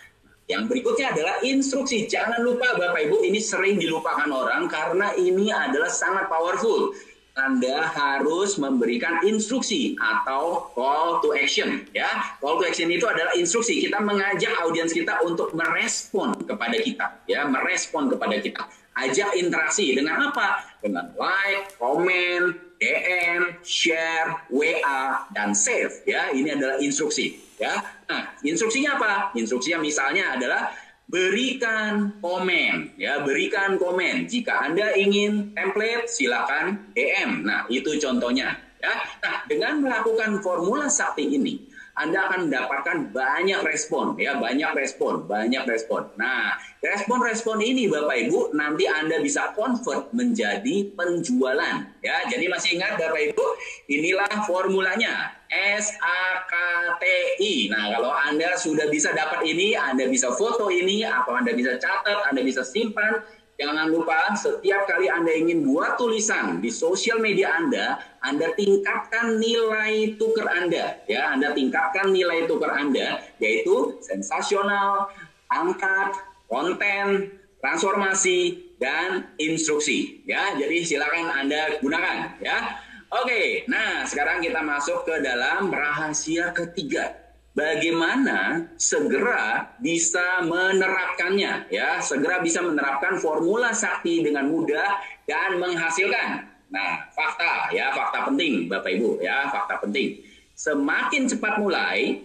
Yang 0.49 0.63
berikutnya 0.73 1.13
adalah 1.13 1.35
instruksi. 1.45 2.09
Jangan 2.09 2.41
lupa 2.41 2.73
Bapak 2.73 3.05
Ibu, 3.05 3.21
ini 3.21 3.37
sering 3.37 3.77
dilupakan 3.77 4.25
orang 4.33 4.65
karena 4.65 5.13
ini 5.13 5.53
adalah 5.53 5.93
sangat 5.93 6.25
powerful. 6.25 6.89
Anda 7.37 7.85
harus 7.93 8.57
memberikan 8.57 9.21
instruksi 9.21 9.93
atau 10.01 10.73
call 10.73 11.21
to 11.21 11.37
action 11.37 11.85
ya. 11.93 12.09
Call 12.41 12.57
to 12.57 12.65
action 12.65 12.89
itu 12.89 13.05
adalah 13.05 13.37
instruksi. 13.37 13.77
Kita 13.77 14.01
mengajak 14.01 14.57
audiens 14.65 14.89
kita 14.89 15.21
untuk 15.21 15.53
merespon 15.53 16.33
kepada 16.33 16.81
kita 16.81 17.05
ya, 17.29 17.45
merespon 17.45 18.09
kepada 18.09 18.41
kita 18.41 18.65
ajak 18.97 19.37
interaksi 19.37 19.93
dengan 19.93 20.33
apa? 20.33 20.65
Dengan 20.81 21.13
like, 21.13 21.77
komen, 21.77 22.66
DM, 22.77 23.61
share, 23.65 24.47
WA, 24.53 25.27
dan 25.33 25.53
save. 25.53 26.05
Ya, 26.05 26.29
ini 26.33 26.53
adalah 26.53 26.77
instruksi. 26.81 27.37
Ya, 27.57 27.73
nah 28.05 28.37
instruksinya 28.45 29.01
apa? 29.01 29.13
Instruksinya 29.33 29.81
misalnya 29.81 30.37
adalah 30.37 30.71
berikan 31.09 32.19
komen. 32.21 32.95
Ya, 32.99 33.19
berikan 33.25 33.81
komen. 33.81 34.29
Jika 34.29 34.61
anda 34.61 34.93
ingin 34.93 35.55
template, 35.57 36.05
silakan 36.07 36.93
DM. 36.93 37.43
Nah, 37.43 37.65
itu 37.67 37.97
contohnya. 37.97 38.55
Ya, 38.77 38.93
nah 39.25 39.41
dengan 39.49 39.81
melakukan 39.81 40.37
formula 40.45 40.85
sakti 40.85 41.25
ini, 41.25 41.66
anda 41.97 42.29
akan 42.29 42.45
mendapatkan 42.45 42.97
banyak 43.09 43.57
respon, 43.65 44.13
ya 44.21 44.37
banyak 44.37 44.69
respon, 44.77 45.25
banyak 45.25 45.65
respon. 45.65 46.05
Nah, 46.13 46.53
respon-respon 46.77 47.57
ini 47.57 47.89
Bapak 47.89 48.29
Ibu 48.29 48.53
nanti 48.53 48.85
Anda 48.85 49.17
bisa 49.17 49.57
convert 49.57 50.13
menjadi 50.13 50.93
penjualan, 50.93 51.75
ya. 52.05 52.17
Jadi 52.29 52.45
masih 52.45 52.77
ingat 52.77 53.01
Bapak 53.01 53.33
Ibu, 53.33 53.45
inilah 53.89 54.29
formulanya 54.45 55.41
S 55.49 55.97
A 55.97 56.45
K 56.45 56.53
T 57.01 57.03
I. 57.41 57.53
Nah, 57.73 57.97
kalau 57.97 58.13
Anda 58.13 58.53
sudah 58.53 58.85
bisa 58.93 59.17
dapat 59.17 59.41
ini, 59.49 59.73
Anda 59.73 60.05
bisa 60.05 60.29
foto 60.37 60.69
ini, 60.69 61.01
atau 61.01 61.33
Anda 61.33 61.57
bisa 61.57 61.81
catat, 61.81 62.29
Anda 62.29 62.45
bisa 62.45 62.61
simpan, 62.61 63.25
Jangan 63.57 63.89
lupa 63.89 64.37
setiap 64.37 64.85
kali 64.85 65.09
Anda 65.09 65.33
ingin 65.33 65.65
buat 65.65 65.97
tulisan 65.97 66.61
di 66.61 66.69
sosial 66.69 67.17
media 67.17 67.57
Anda, 67.57 67.97
Anda 68.21 68.53
tingkatkan 68.53 69.41
nilai 69.41 70.13
tukar 70.21 70.45
Anda. 70.45 71.01
Ya, 71.09 71.33
Anda 71.33 71.57
tingkatkan 71.57 72.13
nilai 72.13 72.45
tukar 72.45 72.77
Anda, 72.77 73.17
yaitu 73.41 73.97
sensasional, 74.05 75.09
angkat, 75.49 76.13
konten, 76.45 77.33
transformasi, 77.57 78.61
dan 78.77 79.33
instruksi. 79.41 80.21
Ya, 80.29 80.53
jadi 80.53 80.77
silakan 80.85 81.25
Anda 81.33 81.81
gunakan. 81.81 82.37
Ya, 82.37 82.77
oke. 83.09 83.65
Nah, 83.65 84.05
sekarang 84.05 84.45
kita 84.45 84.61
masuk 84.61 85.01
ke 85.01 85.17
dalam 85.25 85.73
rahasia 85.73 86.53
ketiga 86.53 87.26
bagaimana 87.57 88.69
segera 88.77 89.73
bisa 89.81 90.45
menerapkannya 90.45 91.73
ya? 91.73 91.97
Segera 92.05 92.37
bisa 92.37 92.61
menerapkan 92.61 93.17
formula 93.17 93.73
sakti 93.73 94.21
dengan 94.21 94.45
mudah 94.45 95.01
dan 95.25 95.57
menghasilkan. 95.57 96.45
Nah 96.69 97.09
fakta 97.17 97.73
ya 97.73 97.89
fakta 97.95 98.29
penting 98.29 98.69
Bapak 98.69 98.93
Ibu 98.93 99.25
ya 99.25 99.49
fakta 99.49 99.81
penting. 99.81 100.21
Semakin 100.53 101.25
cepat 101.25 101.57
mulai 101.57 102.21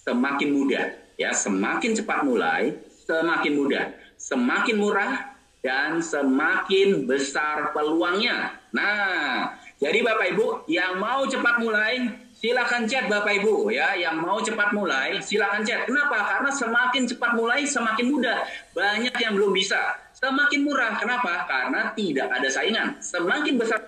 semakin 0.00 0.48
mudah 0.48 0.86
ya. 1.20 1.36
Semakin 1.36 1.92
cepat 1.92 2.24
mulai 2.24 2.72
semakin 3.04 3.52
mudah. 3.52 3.86
Semakin 4.16 4.76
murah 4.78 5.12
dan 5.60 6.00
semakin 6.00 7.04
besar 7.04 7.76
peluangnya. 7.76 8.56
Nah 8.72 9.52
jadi 9.76 9.98
Bapak 10.00 10.26
Ibu 10.32 10.46
yang 10.70 10.96
mau 11.02 11.26
cepat 11.28 11.58
mulai 11.60 12.21
Silakan 12.42 12.90
chat 12.90 13.06
Bapak 13.06 13.38
Ibu 13.38 13.70
ya 13.70 13.94
yang 13.94 14.18
mau 14.18 14.42
cepat 14.42 14.74
mulai, 14.74 15.22
silakan 15.22 15.62
chat. 15.62 15.86
Kenapa? 15.86 16.26
Karena 16.26 16.50
semakin 16.50 17.06
cepat 17.06 17.38
mulai 17.38 17.62
semakin 17.62 18.10
mudah. 18.10 18.42
Banyak 18.74 19.14
yang 19.14 19.38
belum 19.38 19.54
bisa. 19.54 19.78
Semakin 20.18 20.66
murah. 20.66 20.98
Kenapa? 20.98 21.46
Karena 21.46 21.94
tidak 21.94 22.34
ada 22.34 22.48
saingan. 22.50 22.98
Semakin 22.98 23.54
besar 23.62 23.78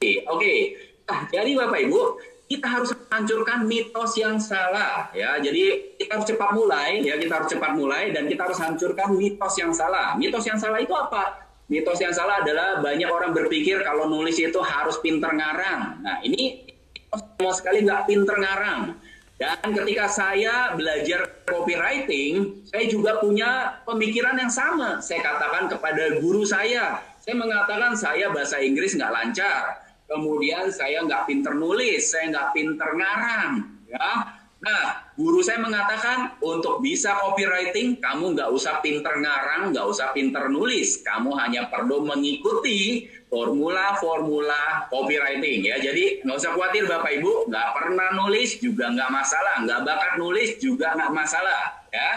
Oke, 0.00 0.18
okay. 0.26 0.58
nah, 1.06 1.28
jadi 1.28 1.52
Bapak 1.58 1.84
Ibu, 1.86 2.02
kita 2.50 2.66
harus 2.66 2.90
hancurkan 3.06 3.62
mitos 3.62 4.18
yang 4.18 4.34
salah 4.42 5.06
ya. 5.14 5.38
Jadi 5.38 5.94
kita 5.94 6.18
harus 6.18 6.26
cepat 6.26 6.50
mulai 6.50 6.98
ya, 6.98 7.14
kita 7.14 7.32
harus 7.38 7.48
cepat 7.54 7.72
mulai 7.78 8.10
dan 8.10 8.26
kita 8.26 8.42
harus 8.42 8.58
hancurkan 8.58 9.14
mitos 9.14 9.54
yang 9.54 9.70
salah. 9.70 10.18
Mitos 10.18 10.42
yang 10.42 10.58
salah 10.58 10.82
itu 10.82 10.90
apa? 10.90 11.46
Mitos 11.70 12.02
yang 12.02 12.10
salah 12.10 12.42
adalah 12.42 12.82
banyak 12.82 13.06
orang 13.06 13.30
berpikir 13.30 13.86
kalau 13.86 14.10
nulis 14.10 14.34
itu 14.42 14.58
harus 14.58 14.98
pinter 14.98 15.30
ngarang. 15.30 16.02
Nah 16.02 16.18
ini 16.26 16.66
sama 17.14 17.54
sekali 17.54 17.86
nggak 17.86 18.10
pinter 18.10 18.34
ngarang. 18.34 18.98
Dan 19.38 19.72
ketika 19.72 20.04
saya 20.10 20.74
belajar 20.74 21.46
copywriting, 21.48 22.66
saya 22.66 22.84
juga 22.90 23.22
punya 23.22 23.78
pemikiran 23.86 24.36
yang 24.36 24.52
sama. 24.52 24.98
Saya 25.00 25.22
katakan 25.24 25.70
kepada 25.70 26.18
guru 26.20 26.44
saya, 26.44 26.98
saya 27.22 27.38
mengatakan 27.38 27.94
saya 27.94 28.28
bahasa 28.34 28.58
Inggris 28.58 28.98
nggak 28.98 29.08
lancar 29.08 29.79
kemudian 30.10 30.74
saya 30.74 31.06
nggak 31.06 31.30
pinter 31.30 31.54
nulis, 31.54 32.10
saya 32.10 32.34
nggak 32.34 32.50
pinter 32.50 32.90
ngarang, 32.98 33.62
ya. 33.86 34.34
Nah, 34.60 35.08
guru 35.16 35.40
saya 35.40 35.56
mengatakan 35.64 36.36
untuk 36.44 36.84
bisa 36.84 37.16
copywriting, 37.16 37.96
kamu 37.96 38.36
nggak 38.36 38.52
usah 38.52 38.84
pinter 38.84 39.16
ngarang, 39.16 39.72
nggak 39.72 39.86
usah 39.88 40.12
pinter 40.12 40.52
nulis, 40.52 41.00
kamu 41.00 41.32
hanya 41.32 41.72
perlu 41.72 42.04
mengikuti 42.04 43.08
formula-formula 43.32 44.92
copywriting 44.92 45.64
ya. 45.64 45.80
Jadi 45.80 46.20
nggak 46.20 46.36
usah 46.36 46.52
khawatir 46.52 46.84
Bapak 46.84 47.08
Ibu, 47.08 47.48
nggak 47.48 47.68
pernah 47.72 48.08
nulis 48.20 48.60
juga 48.60 48.92
nggak 48.92 49.08
masalah, 49.08 49.54
nggak 49.64 49.80
bakat 49.80 50.12
nulis 50.20 50.50
juga 50.60 50.92
nggak 50.92 51.12
masalah 51.14 51.62
ya. 51.88 52.10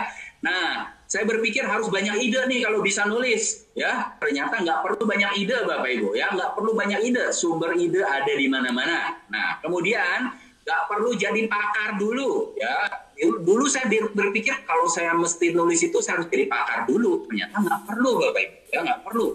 Nah, 0.44 0.93
saya 1.14 1.30
berpikir 1.30 1.62
harus 1.62 1.94
banyak 1.94 2.26
ide 2.26 2.42
nih 2.50 2.66
kalau 2.66 2.82
bisa 2.82 3.06
nulis 3.06 3.70
ya. 3.78 4.18
Ternyata 4.18 4.66
nggak 4.66 4.80
perlu 4.82 5.06
banyak 5.06 5.46
ide 5.46 5.62
Bapak 5.62 5.86
Ibu 5.86 6.18
ya, 6.18 6.34
nggak 6.34 6.58
perlu 6.58 6.74
banyak 6.74 7.06
ide. 7.06 7.30
Sumber 7.30 7.78
ide 7.78 8.02
ada 8.02 8.34
di 8.34 8.50
mana-mana. 8.50 9.22
Nah, 9.30 9.62
kemudian 9.62 10.34
nggak 10.66 10.82
perlu 10.90 11.14
jadi 11.14 11.46
pakar 11.46 12.02
dulu 12.02 12.58
ya. 12.58 12.90
Dulu 13.22 13.70
saya 13.70 13.86
berpikir 13.94 14.66
kalau 14.66 14.90
saya 14.90 15.14
mesti 15.14 15.54
nulis 15.54 15.86
itu 15.86 16.02
saya 16.02 16.18
harus 16.18 16.34
jadi 16.34 16.50
pakar 16.50 16.90
dulu. 16.90 17.30
Ternyata 17.30 17.62
nggak 17.62 17.82
perlu 17.94 18.12
Bapak 18.18 18.42
Ibu 18.42 18.58
ya, 18.74 18.80
nggak 18.82 19.02
perlu. 19.06 19.28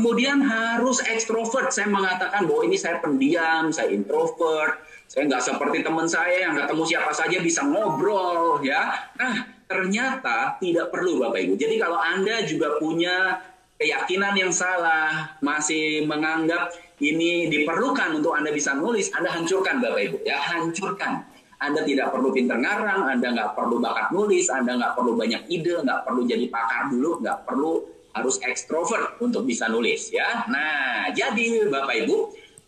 Kemudian 0.00 0.38
harus 0.48 1.04
ekstrovert. 1.04 1.68
Saya 1.76 1.92
mengatakan 1.92 2.48
bahwa 2.48 2.64
ini 2.64 2.80
saya 2.80 3.04
pendiam, 3.04 3.68
saya 3.68 3.92
introvert. 3.92 4.80
Saya 5.08 5.24
nggak 5.24 5.40
seperti 5.40 5.80
teman 5.80 6.04
saya 6.04 6.36
yang 6.44 6.52
ketemu 6.52 6.84
siapa 6.84 7.10
saja 7.16 7.40
bisa 7.40 7.64
ngobrol, 7.64 8.60
ya. 8.60 9.08
Nah, 9.16 9.48
ternyata 9.64 10.60
tidak 10.60 10.92
perlu 10.92 11.16
Bapak 11.24 11.48
Ibu. 11.48 11.56
Jadi 11.56 11.80
kalau 11.80 11.96
Anda 11.96 12.44
juga 12.44 12.76
punya 12.76 13.40
keyakinan 13.80 14.36
yang 14.36 14.52
salah, 14.52 15.40
masih 15.40 16.04
menganggap 16.04 16.76
ini 17.00 17.48
diperlukan 17.48 18.20
untuk 18.20 18.36
Anda 18.36 18.52
bisa 18.52 18.76
nulis, 18.76 19.08
Anda 19.16 19.32
hancurkan 19.32 19.80
Bapak 19.80 20.00
Ibu. 20.12 20.16
Ya, 20.28 20.44
hancurkan. 20.44 21.24
Anda 21.58 21.82
tidak 21.88 22.12
perlu 22.12 22.28
pinter 22.30 22.60
ngarang, 22.60 23.08
Anda 23.08 23.34
nggak 23.34 23.56
perlu 23.56 23.80
bakat 23.80 24.12
nulis, 24.12 24.46
Anda 24.52 24.76
nggak 24.76 24.92
perlu 24.92 25.16
banyak 25.16 25.42
ide, 25.50 25.82
nggak 25.82 26.04
perlu 26.06 26.22
jadi 26.28 26.46
pakar 26.52 26.92
dulu, 26.92 27.18
nggak 27.24 27.48
perlu 27.48 27.82
harus 28.14 28.36
ekstrovert 28.44 29.18
untuk 29.24 29.42
bisa 29.48 29.66
nulis 29.66 30.12
ya. 30.14 30.46
Nah, 30.46 31.10
jadi 31.10 31.66
Bapak 31.66 32.06
Ibu, 32.06 32.16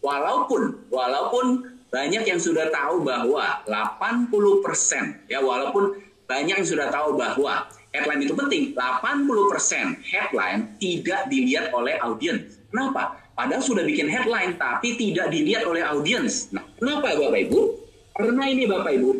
walaupun 0.03 0.91
walaupun 0.91 1.70
banyak 1.91 2.23
yang 2.23 2.39
sudah 2.39 2.71
tahu 2.71 3.03
bahwa 3.03 3.67
80% 3.67 5.27
ya 5.27 5.43
walaupun 5.43 5.99
banyak 6.31 6.63
yang 6.63 6.69
sudah 6.69 6.87
tahu 6.95 7.19
bahwa 7.19 7.67
headline 7.91 8.23
itu 8.23 8.35
penting, 8.39 8.63
80% 8.79 9.99
headline 10.07 10.79
tidak 10.79 11.27
dilihat 11.27 11.75
oleh 11.75 11.99
audiens. 11.99 12.63
Kenapa? 12.71 13.19
Padahal 13.35 13.63
sudah 13.67 13.83
bikin 13.83 14.07
headline 14.07 14.55
tapi 14.55 14.95
tidak 14.95 15.35
dilihat 15.35 15.67
oleh 15.67 15.83
audiens. 15.83 16.55
Nah, 16.55 16.63
kenapa 16.79 17.19
Bapak 17.19 17.51
Ibu? 17.51 17.61
Karena 18.15 18.45
ini 18.47 18.63
Bapak 18.71 18.93
Ibu, 18.95 19.11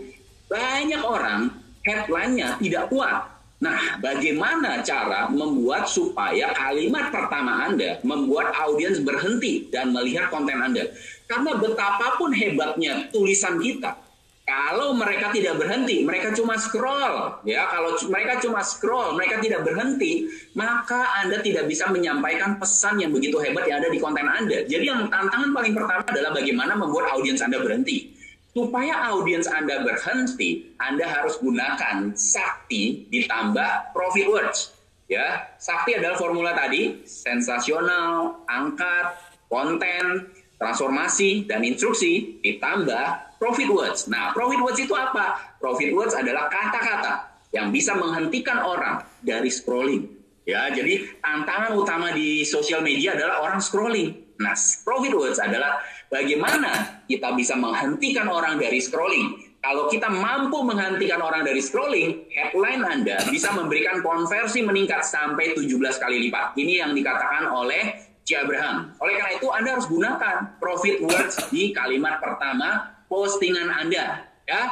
banyak 0.47 1.03
orang 1.03 1.51
headline-nya 1.83 2.63
tidak 2.63 2.87
kuat 2.93 3.40
Nah, 3.61 4.01
bagaimana 4.01 4.81
cara 4.81 5.29
membuat 5.29 5.85
supaya 5.85 6.49
kalimat 6.57 7.13
pertama 7.13 7.69
Anda 7.69 8.01
membuat 8.01 8.57
audiens 8.57 9.05
berhenti 9.05 9.69
dan 9.69 9.93
melihat 9.93 10.33
konten 10.33 10.57
Anda? 10.57 10.89
Karena 11.29 11.61
betapapun 11.61 12.33
hebatnya 12.33 13.13
tulisan 13.13 13.61
kita, 13.61 14.01
kalau 14.49 14.97
mereka 14.97 15.29
tidak 15.31 15.61
berhenti, 15.61 16.03
mereka 16.03 16.33
cuma 16.33 16.57
scroll, 16.57 17.39
ya. 17.47 17.69
Kalau 17.69 17.95
mereka 18.09 18.41
cuma 18.43 18.65
scroll, 18.65 19.15
mereka 19.15 19.39
tidak 19.45 19.63
berhenti, 19.63 20.27
maka 20.57 21.21
Anda 21.21 21.39
tidak 21.45 21.69
bisa 21.69 21.87
menyampaikan 21.93 22.57
pesan 22.57 22.99
yang 22.99 23.13
begitu 23.13 23.39
hebat 23.45 23.69
yang 23.69 23.85
ada 23.85 23.93
di 23.93 24.01
konten 24.01 24.25
Anda. 24.27 24.65
Jadi 24.65 24.85
yang 24.89 25.07
tantangan 25.13 25.53
paling 25.53 25.77
pertama 25.77 26.03
adalah 26.09 26.33
bagaimana 26.35 26.73
membuat 26.81 27.15
audiens 27.15 27.45
Anda 27.45 27.61
berhenti. 27.61 28.20
Supaya 28.51 29.15
audiens 29.15 29.47
Anda 29.47 29.87
berhenti, 29.87 30.75
Anda 30.83 31.07
harus 31.07 31.39
gunakan 31.39 32.19
sakti 32.19 33.07
ditambah 33.07 33.95
profit 33.95 34.27
words. 34.27 34.75
Ya, 35.07 35.55
sakti 35.59 35.95
adalah 35.95 36.19
formula 36.19 36.55
tadi, 36.55 37.03
sensasional, 37.07 38.43
angkat, 38.51 39.15
konten, 39.51 40.31
transformasi, 40.59 41.47
dan 41.47 41.63
instruksi 41.63 42.43
ditambah 42.43 43.39
profit 43.39 43.71
words. 43.71 44.07
Nah, 44.07 44.31
profit 44.35 44.59
words 44.63 44.79
itu 44.79 44.95
apa? 44.95 45.57
Profit 45.59 45.91
words 45.95 46.15
adalah 46.15 46.47
kata-kata 46.47 47.43
yang 47.51 47.75
bisa 47.75 47.95
menghentikan 47.99 48.63
orang 48.63 49.03
dari 49.23 49.51
scrolling. 49.51 50.07
Ya, 50.47 50.67
jadi 50.71 51.07
tantangan 51.23 51.79
utama 51.79 52.11
di 52.11 52.43
sosial 52.43 52.83
media 52.83 53.15
adalah 53.15 53.47
orang 53.47 53.63
scrolling. 53.63 54.15
Nah, 54.41 54.55
profit 54.83 55.13
words 55.15 55.39
adalah 55.39 55.83
bagaimana 56.11 57.03
kita 57.07 57.33
bisa 57.39 57.55
menghentikan 57.57 58.29
orang 58.29 58.59
dari 58.59 58.83
scrolling. 58.83 59.49
Kalau 59.61 59.93
kita 59.93 60.09
mampu 60.09 60.65
menghentikan 60.65 61.21
orang 61.21 61.45
dari 61.45 61.61
scrolling, 61.61 62.29
headline 62.33 62.81
Anda 62.85 63.21
bisa 63.29 63.53
memberikan 63.53 64.01
konversi 64.01 64.65
meningkat 64.65 65.05
sampai 65.05 65.53
17 65.53 65.71
kali 66.01 66.29
lipat. 66.29 66.57
Ini 66.57 66.85
yang 66.85 66.93
dikatakan 66.97 67.49
oleh 67.53 68.09
C. 68.25 68.41
Abraham. 68.41 68.97
Oleh 69.05 69.21
karena 69.21 69.33
itu, 69.37 69.49
Anda 69.53 69.69
harus 69.77 69.89
gunakan 69.89 70.37
profit 70.57 71.05
words 71.05 71.37
di 71.53 71.77
kalimat 71.77 72.25
pertama 72.25 72.89
postingan 73.13 73.69
Anda. 73.69 74.25
Ya, 74.49 74.63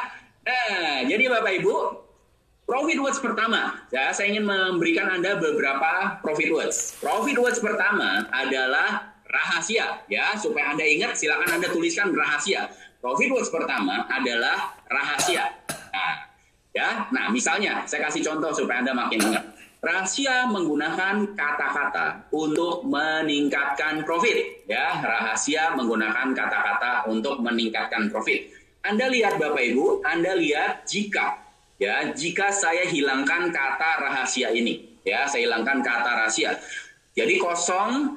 Nah, 0.48 1.04
jadi 1.04 1.28
Bapak 1.28 1.60
Ibu, 1.60 1.74
profit 2.64 2.98
words 3.04 3.20
pertama, 3.20 3.84
ya, 3.92 4.08
saya 4.16 4.32
ingin 4.32 4.48
memberikan 4.48 5.12
Anda 5.12 5.36
beberapa 5.36 6.24
profit 6.24 6.48
words. 6.48 6.96
Profit 7.04 7.36
words 7.36 7.60
pertama 7.60 8.24
adalah 8.32 9.17
rahasia 9.28 10.02
ya. 10.08 10.34
Supaya 10.34 10.74
anda 10.74 10.84
ingat 10.84 11.14
silakan 11.14 11.60
anda 11.60 11.68
tuliskan 11.70 12.10
rahasia. 12.10 12.66
Profit 12.98 13.30
words 13.30 13.52
pertama 13.52 14.08
adalah 14.10 14.74
rahasia. 14.90 15.46
Nah 15.94 16.14
ya. 16.74 17.06
Nah 17.14 17.30
misalnya 17.30 17.84
saya 17.86 18.08
kasih 18.08 18.24
contoh 18.24 18.50
supaya 18.50 18.82
anda 18.82 18.96
makin 18.96 19.20
ingat. 19.22 19.44
Rahasia 19.78 20.50
menggunakan 20.50 21.38
kata-kata 21.38 22.26
untuk 22.34 22.82
meningkatkan 22.82 24.02
profit 24.02 24.66
ya. 24.66 24.98
Rahasia 24.98 25.78
menggunakan 25.78 26.34
kata-kata 26.34 27.06
untuk 27.06 27.38
meningkatkan 27.38 28.10
profit. 28.10 28.50
Anda 28.82 29.06
lihat 29.06 29.38
bapak 29.38 29.62
ibu 29.70 30.02
anda 30.02 30.34
lihat 30.34 30.82
jika 30.82 31.38
ya. 31.78 32.10
Jika 32.10 32.50
saya 32.50 32.90
hilangkan 32.90 33.54
kata 33.54 34.02
rahasia 34.02 34.50
ini 34.50 34.98
ya. 35.06 35.30
Saya 35.30 35.46
hilangkan 35.46 35.78
kata 35.78 36.26
rahasia 36.26 36.58
jadi 37.18 37.34
kosong 37.42 38.14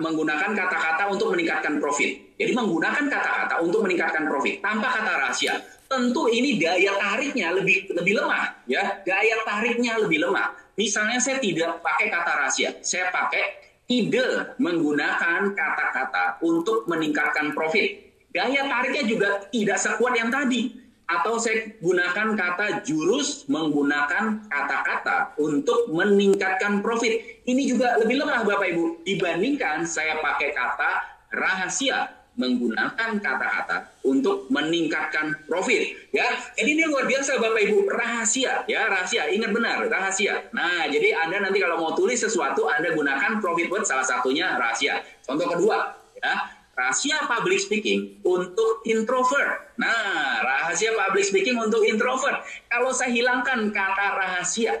menggunakan 0.00 0.56
kata-kata 0.56 1.12
untuk 1.12 1.36
meningkatkan 1.36 1.76
profit. 1.76 2.32
Jadi 2.40 2.56
menggunakan 2.56 3.04
kata-kata 3.12 3.60
untuk 3.60 3.84
meningkatkan 3.84 4.24
profit 4.24 4.64
tanpa 4.64 4.88
kata 4.88 5.12
rahasia. 5.20 5.60
Tentu 5.84 6.32
ini 6.32 6.56
daya 6.56 6.96
tariknya 6.96 7.52
lebih 7.52 7.92
lebih 7.92 8.16
lemah, 8.16 8.64
ya. 8.64 9.04
Daya 9.04 9.36
tariknya 9.44 10.00
lebih 10.00 10.24
lemah. 10.24 10.56
Misalnya 10.80 11.20
saya 11.20 11.36
tidak 11.44 11.84
pakai 11.84 12.08
kata 12.08 12.30
rahasia, 12.40 12.70
saya 12.80 13.12
pakai 13.12 13.44
ide 13.88 14.56
menggunakan 14.56 15.52
kata-kata 15.52 16.40
untuk 16.40 16.88
meningkatkan 16.88 17.52
profit. 17.52 18.16
Daya 18.32 18.64
tariknya 18.64 19.04
juga 19.04 19.28
tidak 19.52 19.76
sekuat 19.76 20.16
yang 20.16 20.32
tadi 20.32 20.87
atau 21.08 21.40
saya 21.40 21.72
gunakan 21.80 22.36
kata 22.36 22.84
jurus 22.84 23.48
menggunakan 23.48 24.44
kata-kata 24.44 25.32
untuk 25.40 25.88
meningkatkan 25.88 26.84
profit. 26.84 27.40
Ini 27.48 27.62
juga 27.64 27.96
lebih 27.96 28.20
lemah 28.20 28.44
Bapak 28.44 28.68
Ibu 28.76 28.84
dibandingkan 29.08 29.88
saya 29.88 30.20
pakai 30.20 30.52
kata 30.52 30.90
rahasia 31.32 32.12
menggunakan 32.38 33.18
kata-kata 33.18 33.98
untuk 34.06 34.46
meningkatkan 34.52 35.34
profit 35.50 35.96
ya. 36.14 36.28
Jadi 36.54 36.70
ini 36.76 36.84
luar 36.86 37.08
biasa 37.08 37.40
Bapak 37.40 37.60
Ibu, 37.66 37.78
rahasia 37.90 38.62
ya, 38.70 38.86
rahasia. 38.86 39.26
Ingat 39.32 39.50
benar, 39.50 39.82
rahasia. 39.90 40.46
Nah, 40.54 40.86
jadi 40.86 41.18
Anda 41.24 41.48
nanti 41.48 41.58
kalau 41.58 41.82
mau 41.82 41.92
tulis 41.98 42.20
sesuatu 42.20 42.70
Anda 42.70 42.94
gunakan 42.94 43.42
profit 43.42 43.66
word 43.72 43.88
salah 43.88 44.06
satunya 44.06 44.54
rahasia. 44.54 45.02
Contoh 45.26 45.50
kedua 45.50 45.98
ya, 46.22 46.57
rahasia 46.78 47.18
public 47.26 47.58
speaking 47.58 48.22
untuk 48.22 48.86
introvert. 48.86 49.74
Nah, 49.82 50.38
rahasia 50.46 50.94
public 50.94 51.26
speaking 51.26 51.58
untuk 51.58 51.82
introvert. 51.82 52.46
Kalau 52.70 52.94
saya 52.94 53.10
hilangkan 53.10 53.74
kata 53.74 54.06
rahasia 54.14 54.78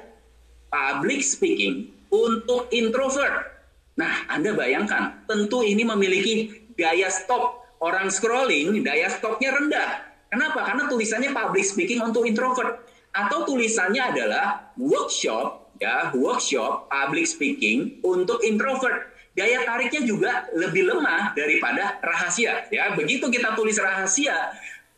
public 0.70 1.26
speaking 1.26 1.90
untuk 2.14 2.70
introvert. 2.70 3.50
Nah, 3.98 4.30
Anda 4.30 4.54
bayangkan, 4.54 5.26
tentu 5.26 5.66
ini 5.66 5.82
memiliki 5.82 6.54
daya 6.78 7.10
stop. 7.10 7.66
Orang 7.78 8.10
scrolling, 8.10 8.82
daya 8.82 9.06
stopnya 9.10 9.54
rendah. 9.54 10.02
Kenapa? 10.30 10.66
Karena 10.66 10.90
tulisannya 10.90 11.30
public 11.30 11.66
speaking 11.66 12.02
untuk 12.02 12.26
introvert. 12.26 12.82
Atau 13.14 13.46
tulisannya 13.46 14.02
adalah 14.14 14.74
workshop, 14.78 15.74
ya, 15.82 16.10
workshop 16.14 16.90
public 16.90 17.26
speaking 17.26 18.02
untuk 18.02 18.42
introvert 18.46 19.07
daya 19.38 19.62
tariknya 19.62 20.02
juga 20.02 20.32
lebih 20.50 20.90
lemah 20.90 21.38
daripada 21.38 22.02
rahasia. 22.02 22.66
Ya, 22.74 22.90
begitu 22.98 23.30
kita 23.30 23.54
tulis 23.54 23.78
rahasia, 23.78 24.34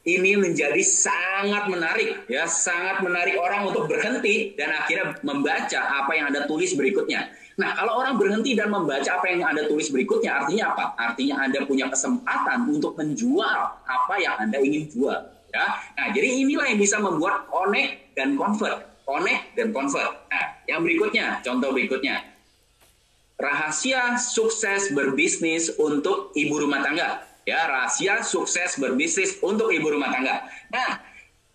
ini 0.08 0.32
menjadi 0.40 0.80
sangat 0.80 1.68
menarik, 1.68 2.24
ya, 2.24 2.48
sangat 2.48 3.04
menarik 3.04 3.36
orang 3.36 3.68
untuk 3.68 3.84
berhenti 3.84 4.56
dan 4.56 4.72
akhirnya 4.72 5.12
membaca 5.20 5.80
apa 6.00 6.10
yang 6.16 6.32
Anda 6.32 6.48
tulis 6.48 6.72
berikutnya. 6.72 7.28
Nah, 7.60 7.76
kalau 7.76 8.00
orang 8.00 8.16
berhenti 8.16 8.56
dan 8.56 8.72
membaca 8.72 9.20
apa 9.20 9.28
yang 9.28 9.44
Anda 9.44 9.68
tulis 9.68 9.92
berikutnya, 9.92 10.40
artinya 10.40 10.72
apa? 10.72 10.84
Artinya 10.96 11.44
Anda 11.44 11.68
punya 11.68 11.92
kesempatan 11.92 12.64
untuk 12.72 12.96
menjual 12.96 13.60
apa 13.84 14.14
yang 14.16 14.40
Anda 14.40 14.56
ingin 14.64 14.88
jual. 14.88 15.20
Ya, 15.50 15.66
nah 15.98 16.06
jadi 16.14 16.46
inilah 16.46 16.62
yang 16.70 16.78
bisa 16.78 17.02
membuat 17.02 17.50
connect 17.50 18.14
dan 18.14 18.38
convert, 18.38 18.86
connect 19.02 19.52
dan 19.58 19.74
convert. 19.74 20.24
Nah, 20.30 20.46
yang 20.70 20.80
berikutnya, 20.86 21.42
contoh 21.42 21.74
berikutnya, 21.74 22.22
rahasia 23.40 24.20
sukses 24.20 24.92
berbisnis 24.92 25.72
untuk 25.80 26.30
ibu 26.36 26.60
rumah 26.60 26.84
tangga. 26.84 27.24
Ya, 27.48 27.66
rahasia 27.66 28.20
sukses 28.20 28.76
berbisnis 28.76 29.40
untuk 29.40 29.72
ibu 29.72 29.88
rumah 29.88 30.12
tangga. 30.12 30.44
Nah, 30.68 31.00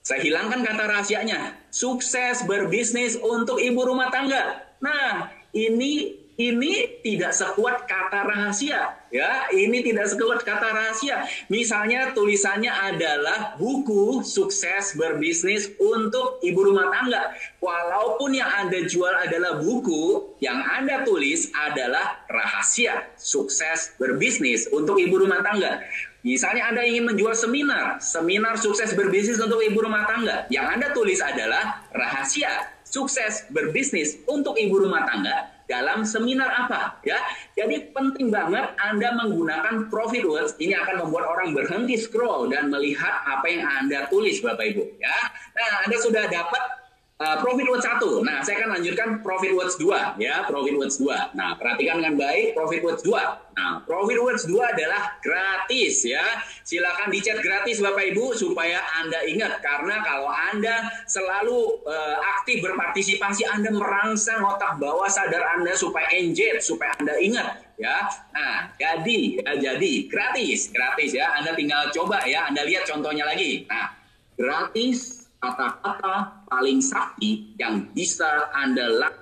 saya 0.02 0.26
hilangkan 0.26 0.66
kata 0.66 0.84
rahasianya. 0.90 1.56
Sukses 1.70 2.44
berbisnis 2.50 3.16
untuk 3.22 3.62
ibu 3.62 3.86
rumah 3.86 4.10
tangga. 4.10 4.66
Nah, 4.82 5.30
ini 5.54 6.25
ini 6.36 7.00
tidak 7.00 7.32
sekuat 7.32 7.88
kata 7.88 8.28
rahasia 8.28 8.92
ya. 9.08 9.48
Ini 9.48 9.80
tidak 9.80 10.12
sekuat 10.12 10.44
kata 10.44 10.68
rahasia. 10.76 11.24
Misalnya 11.48 12.12
tulisannya 12.12 12.68
adalah 12.68 13.56
buku 13.56 14.20
sukses 14.20 15.00
berbisnis 15.00 15.72
untuk 15.80 16.44
ibu 16.44 16.60
rumah 16.60 16.92
tangga. 16.92 17.32
Walaupun 17.64 18.36
yang 18.36 18.52
anda 18.52 18.84
jual 18.84 19.16
adalah 19.16 19.64
buku 19.64 20.36
yang 20.44 20.60
anda 20.60 21.08
tulis 21.08 21.56
adalah 21.56 22.28
rahasia 22.28 23.16
sukses 23.16 23.96
berbisnis 23.96 24.68
untuk 24.76 25.00
ibu 25.00 25.16
rumah 25.16 25.40
tangga. 25.40 25.80
Misalnya 26.26 26.74
Anda 26.74 26.82
ingin 26.82 27.06
menjual 27.06 27.38
seminar, 27.38 28.02
seminar 28.02 28.58
sukses 28.58 28.98
berbisnis 28.98 29.38
untuk 29.38 29.62
ibu 29.62 29.78
rumah 29.78 30.10
tangga. 30.10 30.50
Yang 30.50 30.66
Anda 30.74 30.88
tulis 30.90 31.22
adalah 31.22 31.86
rahasia 31.94 32.74
sukses 32.82 33.46
berbisnis 33.54 34.18
untuk 34.26 34.58
ibu 34.58 34.82
rumah 34.82 35.06
tangga 35.06 35.55
dalam 35.66 36.06
seminar 36.06 36.50
apa 36.66 37.02
ya. 37.02 37.18
Jadi 37.58 37.92
penting 37.92 38.30
banget 38.30 38.74
Anda 38.80 39.14
menggunakan 39.18 39.90
profit 39.90 40.24
words 40.26 40.54
ini 40.62 40.78
akan 40.78 41.06
membuat 41.06 41.26
orang 41.30 41.58
berhenti 41.58 41.98
scroll 41.98 42.50
dan 42.50 42.70
melihat 42.70 43.26
apa 43.26 43.46
yang 43.50 43.66
Anda 43.66 44.06
tulis 44.10 44.42
Bapak 44.42 44.66
Ibu 44.76 44.84
ya. 45.02 45.18
Nah, 45.56 45.72
Anda 45.86 45.98
sudah 46.02 46.26
dapat 46.30 46.85
Uh, 47.16 47.40
profit 47.40 47.64
words 47.72 47.88
1. 47.88 48.28
Nah, 48.28 48.44
saya 48.44 48.60
akan 48.60 48.76
lanjutkan 48.76 49.24
profit 49.24 49.56
words 49.56 49.80
2 49.80 50.20
ya, 50.20 50.44
profit 50.52 50.76
words 50.76 51.00
2. 51.00 51.32
Nah, 51.32 51.56
perhatikan 51.56 52.04
dengan 52.04 52.20
baik 52.20 52.52
profit 52.52 52.84
words 52.84 53.08
2. 53.08 53.56
Nah, 53.56 53.80
profit 53.88 54.20
words 54.20 54.44
2 54.44 54.52
adalah 54.60 55.16
gratis 55.24 56.04
ya. 56.04 56.44
Silakan 56.68 57.16
dicat 57.16 57.40
gratis 57.40 57.80
Bapak 57.80 58.12
Ibu 58.12 58.36
supaya 58.36 58.84
Anda 59.00 59.24
ingat 59.32 59.64
karena 59.64 60.04
kalau 60.04 60.28
Anda 60.28 60.92
selalu 61.08 61.88
uh, 61.88 62.20
aktif 62.36 62.60
berpartisipasi 62.60 63.48
Anda 63.48 63.72
merangsang 63.72 64.44
otak 64.44 64.76
bawah 64.84 65.08
sadar 65.08 65.56
Anda 65.56 65.72
supaya 65.72 66.12
engage, 66.20 66.68
supaya 66.68 67.00
Anda 67.00 67.16
ingat 67.16 67.80
ya. 67.80 68.12
Nah, 68.36 68.76
jadi 68.76 69.40
ya, 69.40 69.72
jadi 69.72 70.12
gratis, 70.12 70.68
gratis 70.68 71.16
ya. 71.16 71.32
Anda 71.32 71.56
tinggal 71.56 71.96
coba 71.96 72.28
ya, 72.28 72.52
Anda 72.52 72.68
lihat 72.68 72.84
contohnya 72.84 73.24
lagi. 73.24 73.64
Nah, 73.72 73.96
gratis 74.36 75.25
kata-kata 75.46 76.16
paling 76.50 76.82
sakti 76.82 77.54
yang 77.62 77.86
bisa 77.94 78.50
Anda 78.50 79.14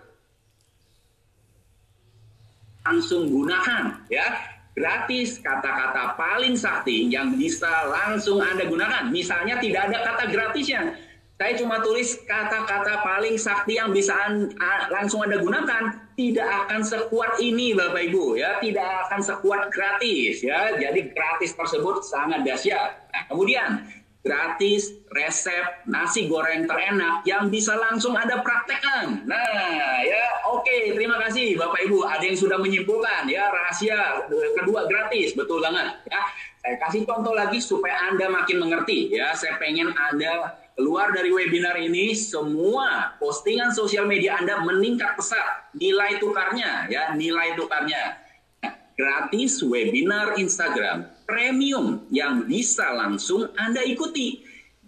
langsung 2.88 3.28
gunakan 3.28 4.08
ya. 4.08 4.56
Gratis 4.74 5.38
kata-kata 5.38 6.18
paling 6.18 6.58
sakti 6.58 7.06
yang 7.06 7.38
bisa 7.38 7.70
langsung 7.94 8.42
Anda 8.42 8.66
gunakan. 8.66 9.14
Misalnya 9.14 9.62
tidak 9.62 9.92
ada 9.92 10.00
kata 10.02 10.24
gratisnya. 10.34 10.98
Saya 11.38 11.54
cuma 11.60 11.78
tulis 11.84 12.18
kata-kata 12.26 13.04
paling 13.06 13.38
sakti 13.38 13.78
yang 13.78 13.94
bisa 13.94 14.16
langsung 14.90 15.22
Anda 15.28 15.38
gunakan 15.44 16.16
tidak 16.18 16.50
akan 16.66 16.82
sekuat 16.82 17.38
ini 17.38 17.78
Bapak 17.78 18.02
Ibu 18.10 18.42
ya. 18.42 18.58
Tidak 18.58 18.90
akan 19.06 19.22
sekuat 19.22 19.70
gratis 19.70 20.42
ya. 20.42 20.74
Jadi 20.74 21.14
gratis 21.14 21.54
tersebut 21.54 22.02
sangat 22.02 22.42
dahsyat. 22.42 23.14
Nah, 23.14 23.24
kemudian 23.30 23.70
gratis 24.24 25.04
resep 25.12 25.84
nasi 25.84 26.32
goreng 26.32 26.64
terenak 26.64 27.28
yang 27.28 27.52
bisa 27.52 27.76
langsung 27.76 28.16
Anda 28.16 28.40
praktekkan. 28.40 29.28
Nah, 29.28 30.00
ya 30.00 30.48
oke, 30.48 30.64
okay, 30.64 30.96
terima 30.96 31.20
kasih 31.28 31.60
Bapak 31.60 31.84
Ibu. 31.84 32.08
Ada 32.08 32.24
yang 32.32 32.40
sudah 32.40 32.56
menyimpulkan 32.56 33.28
ya 33.28 33.52
rahasia 33.52 34.24
kedua 34.32 34.88
gratis, 34.88 35.36
betul 35.36 35.60
banget 35.60 36.00
ya. 36.08 36.24
Saya 36.64 36.80
kasih 36.80 37.04
contoh 37.04 37.36
lagi 37.36 37.60
supaya 37.60 38.08
Anda 38.08 38.32
makin 38.32 38.64
mengerti 38.64 39.12
ya. 39.12 39.36
Saya 39.36 39.60
pengen 39.60 39.92
Anda 39.92 40.56
keluar 40.80 41.12
dari 41.12 41.30
webinar 41.30 41.76
ini 41.76 42.16
semua 42.16 43.20
postingan 43.20 43.76
sosial 43.76 44.08
media 44.08 44.40
Anda 44.40 44.64
meningkat 44.64 45.20
pesat 45.20 45.76
nilai 45.76 46.24
tukarnya 46.24 46.88
ya, 46.88 47.12
nilai 47.14 47.60
tukarnya. 47.60 48.24
gratis 48.94 49.58
webinar 49.66 50.38
Instagram 50.38 51.10
premium 51.24 52.06
yang 52.12 52.46
bisa 52.48 52.92
langsung 52.94 53.50
Anda 53.56 53.84
ikuti. 53.84 54.44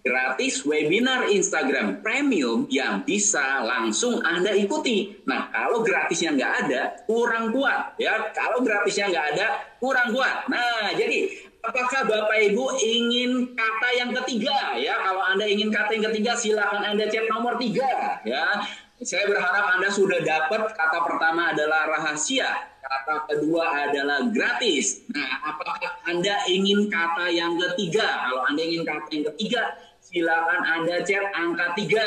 Gratis 0.06 0.62
webinar 0.62 1.34
Instagram 1.34 2.06
premium 2.06 2.69
yang 2.69 3.02
bisa 3.02 3.65
langsung 3.65 4.21
Anda 4.21 4.54
ikuti. 4.54 5.17
Nah, 5.26 5.50
kalau 5.50 5.82
gratisnya 5.82 6.38
nggak 6.38 6.54
ada, 6.62 6.82
kurang 7.10 7.50
kuat. 7.50 7.98
ya. 7.98 8.30
Kalau 8.30 8.62
gratisnya 8.62 9.10
nggak 9.10 9.26
ada, 9.34 9.48
kurang 9.82 10.13
kuat. 10.13 10.45
Nah, 10.45 10.93
jadi 10.93 11.26
apakah 11.65 12.06
Bapak 12.06 12.38
Ibu 12.38 12.78
ingin 12.86 13.58
kata 13.58 13.89
yang 13.98 14.13
ketiga? 14.21 14.78
Ya, 14.78 15.02
kalau 15.02 15.26
Anda 15.26 15.50
ingin 15.50 15.74
kata 15.74 15.98
yang 15.98 16.06
ketiga, 16.13 16.38
silakan 16.38 16.86
Anda 16.86 17.10
chat 17.10 17.26
nomor 17.26 17.58
tiga. 17.58 18.21
Ya, 18.30 18.62
saya 19.02 19.26
berharap 19.26 19.74
Anda 19.74 19.89
sudah 19.89 20.21
dapat 20.21 20.69
kata 20.69 21.00
pertama 21.02 21.50
adalah 21.50 21.89
rahasia 21.89 22.74
Kata 22.86 23.26
kedua 23.26 23.89
adalah 23.89 24.30
gratis. 24.30 25.02
Nah, 25.10 25.41
apakah 25.41 26.06
Anda 26.06 26.45
ingin 26.45 26.86
kata 26.86 27.34
yang 27.34 27.58
ketiga? 27.58 28.06
Kalau 28.06 28.45
Anda 28.45 28.62
ingin 28.62 28.86
kata 28.86 29.10
yang 29.10 29.26
ketiga, 29.34 29.74
silakan 30.06 30.62
Anda 30.62 31.02
chat 31.02 31.26
angka 31.34 31.74
tiga. 31.74 32.06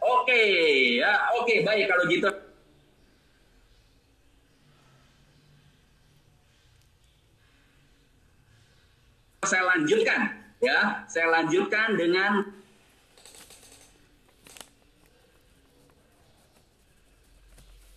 Oke, 0.00 0.40
ya, 1.04 1.12
oke, 1.36 1.60
baik 1.68 1.84
kalau 1.92 2.04
gitu. 2.08 2.30
Saya 9.44 9.62
lanjutkan, 9.68 10.20
ya, 10.64 11.06
saya 11.06 11.28
lanjutkan 11.28 11.94
dengan 11.94 12.50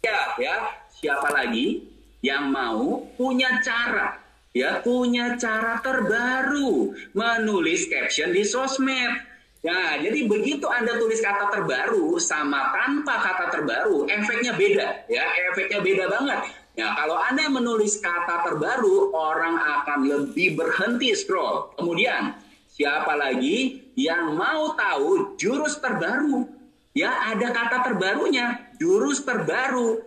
ya, 0.04 0.20
ya, 0.38 0.56
siapa 0.94 1.32
lagi? 1.34 1.89
Yang 2.20 2.52
mau 2.52 3.08
punya 3.16 3.64
cara 3.64 4.30
ya 4.54 4.82
punya 4.82 5.38
cara 5.38 5.78
terbaru 5.80 6.94
menulis 7.14 7.86
caption 7.90 8.34
di 8.34 8.42
sosmed. 8.42 9.30
Nah, 9.60 10.00
jadi 10.00 10.24
begitu 10.24 10.64
Anda 10.72 10.96
tulis 10.96 11.20
kata 11.20 11.52
terbaru 11.52 12.16
sama 12.16 12.72
tanpa 12.72 13.20
kata 13.20 13.46
terbaru, 13.52 14.08
efeknya 14.08 14.56
beda, 14.56 15.04
ya, 15.12 15.24
efeknya 15.52 15.84
beda 15.84 16.06
banget. 16.08 16.40
Ya, 16.80 16.96
kalau 16.96 17.20
Anda 17.20 17.52
menulis 17.52 18.00
kata 18.00 18.48
terbaru, 18.48 19.12
orang 19.12 19.60
akan 19.60 20.00
lebih 20.08 20.56
berhenti 20.56 21.12
scroll. 21.12 21.76
Kemudian, 21.76 22.40
siapa 22.72 23.20
lagi 23.20 23.84
yang 24.00 24.40
mau 24.40 24.80
tahu 24.80 25.36
jurus 25.36 25.76
terbaru? 25.84 26.48
Ya, 26.96 27.36
ada 27.36 27.52
kata 27.52 27.84
terbarunya, 27.84 28.72
jurus 28.80 29.28
terbaru 29.28 30.00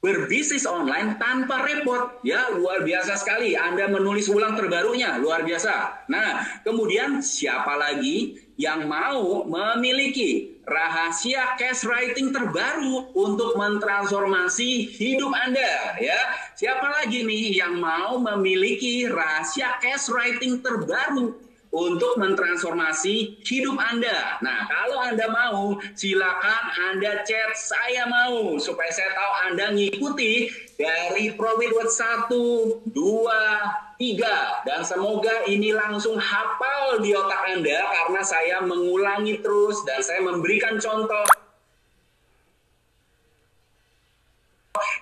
berbisnis 0.00 0.68
online 0.68 1.16
tanpa 1.18 1.64
repot. 1.66 2.20
Ya, 2.22 2.52
luar 2.52 2.84
biasa 2.84 3.18
sekali. 3.18 3.58
Anda 3.58 3.90
menulis 3.90 4.30
ulang 4.30 4.54
terbarunya, 4.54 5.18
luar 5.18 5.42
biasa. 5.42 6.06
Nah, 6.06 6.62
kemudian 6.62 7.24
siapa 7.24 7.74
lagi 7.74 8.38
yang 8.56 8.88
mau 8.88 9.44
memiliki 9.44 10.56
rahasia 10.66 11.54
cash 11.60 11.86
writing 11.86 12.32
terbaru 12.32 13.12
untuk 13.14 13.54
mentransformasi 13.54 14.96
hidup 14.96 15.30
Anda, 15.30 15.94
ya? 16.00 16.20
Siapa 16.56 17.02
lagi 17.02 17.22
nih 17.22 17.60
yang 17.60 17.78
mau 17.78 18.16
memiliki 18.18 19.06
rahasia 19.06 19.76
cash 19.78 20.08
writing 20.08 20.64
terbaru 20.64 21.45
untuk 21.74 22.16
mentransformasi 22.16 23.42
hidup 23.44 23.76
Anda. 23.76 24.40
Nah, 24.40 24.64
kalau 24.70 24.98
Anda 25.02 25.26
mau, 25.28 25.76
silakan 25.92 26.62
Anda 26.92 27.26
chat 27.26 27.52
saya 27.56 28.08
mau 28.08 28.56
supaya 28.56 28.88
saya 28.92 29.12
tahu 29.12 29.32
Anda 29.50 29.66
ngikuti 29.76 30.48
dari 30.76 31.32
Profit 31.36 31.70
Word 31.72 31.90
1, 31.90 32.92
2, 32.92 33.96
3 33.96 34.68
dan 34.68 34.80
semoga 34.84 35.48
ini 35.48 35.72
langsung 35.72 36.20
hafal 36.20 37.00
di 37.00 37.16
otak 37.16 37.42
Anda 37.56 37.80
karena 37.80 38.20
saya 38.20 38.56
mengulangi 38.60 39.40
terus 39.40 39.80
dan 39.88 40.04
saya 40.04 40.20
memberikan 40.20 40.76
contoh 40.76 41.24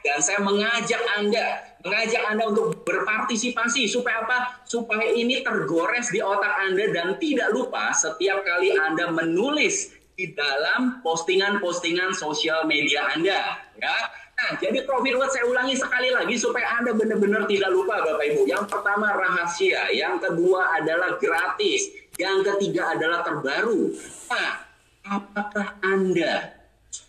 dan 0.06 0.18
saya 0.22 0.38
mengajak 0.46 1.02
Anda 1.18 1.73
mengajak 1.84 2.22
Anda 2.32 2.48
untuk 2.48 2.82
berpartisipasi 2.82 3.86
supaya 3.86 4.24
apa? 4.24 4.64
Supaya 4.64 5.12
ini 5.12 5.44
tergores 5.44 6.08
di 6.08 6.24
otak 6.24 6.64
Anda 6.64 6.90
dan 6.90 7.20
tidak 7.20 7.52
lupa 7.52 7.92
setiap 7.92 8.40
kali 8.42 8.72
Anda 8.72 9.12
menulis 9.12 9.92
di 10.16 10.32
dalam 10.32 11.04
postingan-postingan 11.04 12.16
sosial 12.16 12.64
media 12.64 13.12
Anda, 13.12 13.60
ya. 13.76 13.96
Nah, 14.34 14.58
jadi 14.58 14.82
profit 14.82 15.14
word 15.14 15.30
saya 15.30 15.46
ulangi 15.46 15.78
sekali 15.78 16.10
lagi 16.10 16.34
supaya 16.34 16.82
Anda 16.82 16.90
benar-benar 16.90 17.46
tidak 17.46 17.70
lupa 17.70 18.02
Bapak 18.02 18.24
Ibu. 18.34 18.42
Yang 18.50 18.66
pertama 18.66 19.14
rahasia, 19.14 19.94
yang 19.94 20.18
kedua 20.18 20.74
adalah 20.74 21.14
gratis, 21.22 21.86
yang 22.18 22.42
ketiga 22.42 22.98
adalah 22.98 23.22
terbaru. 23.22 23.94
Nah, 24.34 24.66
apakah 25.06 25.78
Anda 25.86 26.63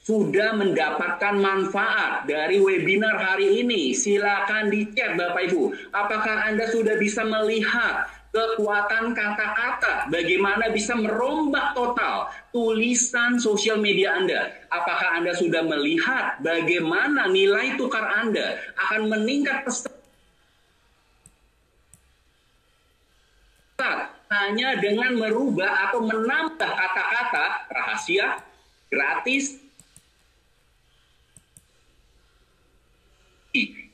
sudah 0.06 0.54
mendapatkan 0.54 1.34
manfaat 1.42 2.30
dari 2.30 2.62
webinar 2.62 3.18
hari 3.18 3.66
ini? 3.66 3.98
Silakan 3.98 4.70
dicek 4.70 5.18
Bapak 5.18 5.50
Ibu. 5.50 5.74
Apakah 5.90 6.46
Anda 6.46 6.70
sudah 6.70 6.94
bisa 7.02 7.26
melihat 7.26 8.06
kekuatan 8.30 9.18
kata-kata, 9.18 10.12
bagaimana 10.14 10.70
bisa 10.70 10.94
merombak 10.94 11.74
total 11.74 12.30
tulisan 12.54 13.42
sosial 13.42 13.82
media 13.82 14.14
Anda. 14.14 14.54
Apakah 14.70 15.18
Anda 15.18 15.34
sudah 15.34 15.66
melihat 15.66 16.38
bagaimana 16.44 17.26
nilai 17.32 17.74
tukar 17.74 18.06
Anda 18.06 18.62
akan 18.78 19.10
meningkat 19.10 19.66
pesat 19.66 19.96
hanya 24.30 24.78
dengan 24.84 25.16
merubah 25.16 25.90
atau 25.90 26.04
menambah 26.04 26.60
kata-kata 26.60 27.72
rahasia, 27.72 28.44
gratis, 28.92 29.65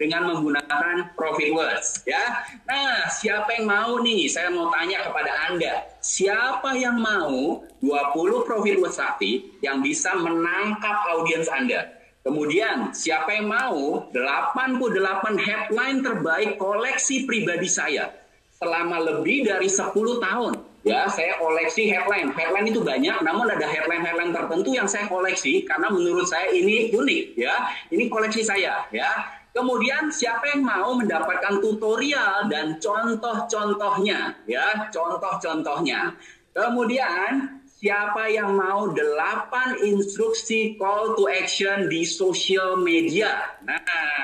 dengan 0.02 0.34
menggunakan 0.34 1.13
profit 1.13 1.54
words 1.54 2.02
ya. 2.10 2.41
Nah, 2.65 3.06
siapa 3.10 3.54
yang 3.58 3.69
mau 3.69 4.02
nih? 4.02 4.26
Saya 4.26 4.50
mau 4.50 4.74
tanya 4.74 5.06
kepada 5.06 5.32
Anda. 5.50 5.74
Siapa 6.02 6.74
yang 6.74 6.97
mau 6.97 7.62
20 7.86 8.47
profit 8.50 8.82
words 8.82 8.97
sakti 8.97 9.62
yang 9.62 9.86
bisa 9.86 10.17
menangkap 10.17 11.06
audiens 11.13 11.45
Anda? 11.50 12.02
Kemudian, 12.21 12.93
siapa 12.93 13.34
yang 13.34 13.50
mau 13.50 14.06
88 14.13 15.41
headline 15.41 16.06
terbaik 16.06 16.62
koleksi 16.62 17.26
pribadi 17.26 17.65
saya 17.65 18.13
selama 18.62 19.02
lebih 19.02 19.50
dari 19.50 19.65
10 19.65 19.89
tahun? 20.21 20.54
Ya, 20.82 21.06
saya 21.13 21.38
koleksi 21.38 21.93
headline. 21.93 22.34
Headline 22.34 22.74
itu 22.74 22.82
banyak, 22.82 23.21
namun 23.21 23.45
ada 23.54 23.69
headline-headline 23.69 24.34
tertentu 24.34 24.74
yang 24.74 24.89
saya 24.89 25.06
koleksi 25.06 25.62
karena 25.62 25.93
menurut 25.93 26.26
saya 26.26 26.50
ini 26.50 26.89
unik 26.89 27.24
ya. 27.38 27.69
Ini 27.93 28.10
koleksi 28.10 28.41
saya 28.41 28.82
ya. 28.89 29.40
Kemudian 29.52 30.08
siapa 30.08 30.56
yang 30.56 30.64
mau 30.64 30.96
mendapatkan 30.96 31.60
tutorial 31.60 32.48
dan 32.48 32.80
contoh-contohnya, 32.80 34.40
ya, 34.48 34.88
contoh-contohnya. 34.88 36.16
Kemudian 36.56 37.60
siapa 37.82 38.30
yang 38.32 38.56
mau 38.56 38.94
8 38.94 39.82
instruksi 39.84 40.80
call 40.80 41.18
to 41.18 41.28
action 41.28 41.90
di 41.92 42.08
social 42.08 42.80
media. 42.80 43.58
Nah, 43.66 43.82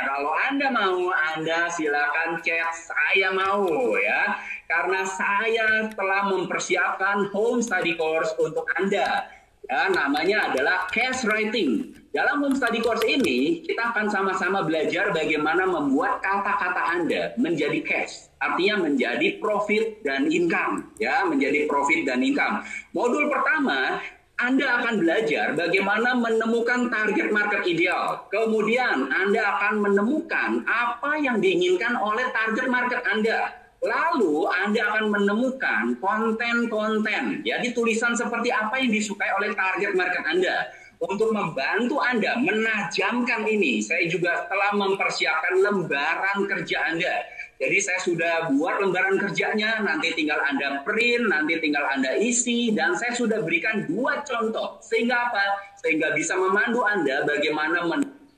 kalau 0.07 0.31
Anda 0.47 0.71
mau, 0.71 1.09
Anda 1.11 1.65
silakan 1.75 2.39
chat 2.45 2.71
saya 2.71 3.33
mau 3.35 3.67
ya. 3.99 4.37
Karena 4.67 5.03
saya 5.07 5.89
telah 5.95 6.27
mempersiapkan 6.31 7.31
home 7.33 7.59
study 7.59 7.97
course 7.99 8.31
untuk 8.39 8.67
Anda. 8.77 9.27
Ya, 9.67 9.91
namanya 9.91 10.51
adalah 10.51 10.87
cash 10.87 11.27
writing 11.27 11.97
dalam 12.17 12.41
home 12.41 12.57
study 12.57 12.81
course 12.81 13.05
ini, 13.05 13.61
kita 13.61 13.93
akan 13.93 14.09
sama-sama 14.09 14.65
belajar 14.65 15.13
bagaimana 15.13 15.69
membuat 15.69 16.17
kata-kata 16.17 16.97
Anda 16.97 17.37
menjadi 17.37 17.77
cash, 17.85 18.33
artinya 18.41 18.89
menjadi 18.89 19.37
profit 19.37 20.01
dan 20.01 20.25
income, 20.25 20.97
ya, 20.97 21.21
menjadi 21.29 21.69
profit 21.69 22.09
dan 22.09 22.25
income. 22.25 22.65
Modul 22.97 23.29
pertama, 23.29 24.01
anda 24.37 24.81
akan 24.81 25.01
belajar 25.01 25.53
bagaimana 25.53 26.13
menemukan 26.17 26.93
target 26.93 27.33
market 27.33 27.65
ideal. 27.65 28.21
Kemudian 28.29 29.09
Anda 29.09 29.57
akan 29.57 29.81
menemukan 29.81 30.61
apa 30.69 31.17
yang 31.17 31.41
diinginkan 31.41 31.97
oleh 31.97 32.29
target 32.29 32.69
market 32.69 33.01
Anda. 33.01 33.66
Lalu 33.77 34.49
Anda 34.49 34.81
akan 34.89 35.05
menemukan 35.13 36.01
konten-konten, 36.01 37.45
jadi 37.45 37.67
tulisan 37.77 38.17
seperti 38.17 38.49
apa 38.49 38.81
yang 38.81 38.89
disukai 38.89 39.29
oleh 39.37 39.53
target 39.53 39.93
market 39.93 40.25
Anda 40.25 40.73
untuk 40.97 41.29
membantu 41.29 42.01
Anda 42.01 42.41
menajamkan 42.41 43.45
ini, 43.45 43.77
saya 43.85 44.09
juga 44.09 44.49
telah 44.49 44.73
mempersiapkan 44.73 45.61
lembaran 45.61 46.49
kerja 46.49 46.89
Anda. 46.89 47.21
Jadi 47.57 47.77
saya 47.81 47.99
sudah 48.01 48.33
buat 48.53 48.81
lembaran 48.81 49.21
kerjanya, 49.21 49.81
nanti 49.85 50.13
tinggal 50.17 50.41
Anda 50.41 50.81
print, 50.81 51.29
nanti 51.29 51.57
tinggal 51.61 51.85
Anda 51.89 52.17
isi, 52.17 52.73
dan 52.73 52.97
saya 52.97 53.13
sudah 53.13 53.45
berikan 53.45 53.85
dua 53.85 54.25
contoh. 54.25 54.81
Sehingga 54.81 55.29
apa? 55.29 55.45
Sehingga 55.85 56.17
bisa 56.17 56.33
memandu 56.33 56.81
Anda 56.81 57.25
bagaimana 57.29 57.85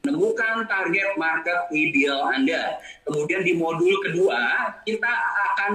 menemukan 0.04 0.66
target 0.68 1.16
market 1.20 1.68
ideal 1.76 2.32
Anda. 2.32 2.80
Kemudian 3.04 3.44
di 3.44 3.54
modul 3.60 3.96
kedua, 4.08 4.72
kita 4.88 5.12
akan 5.52 5.72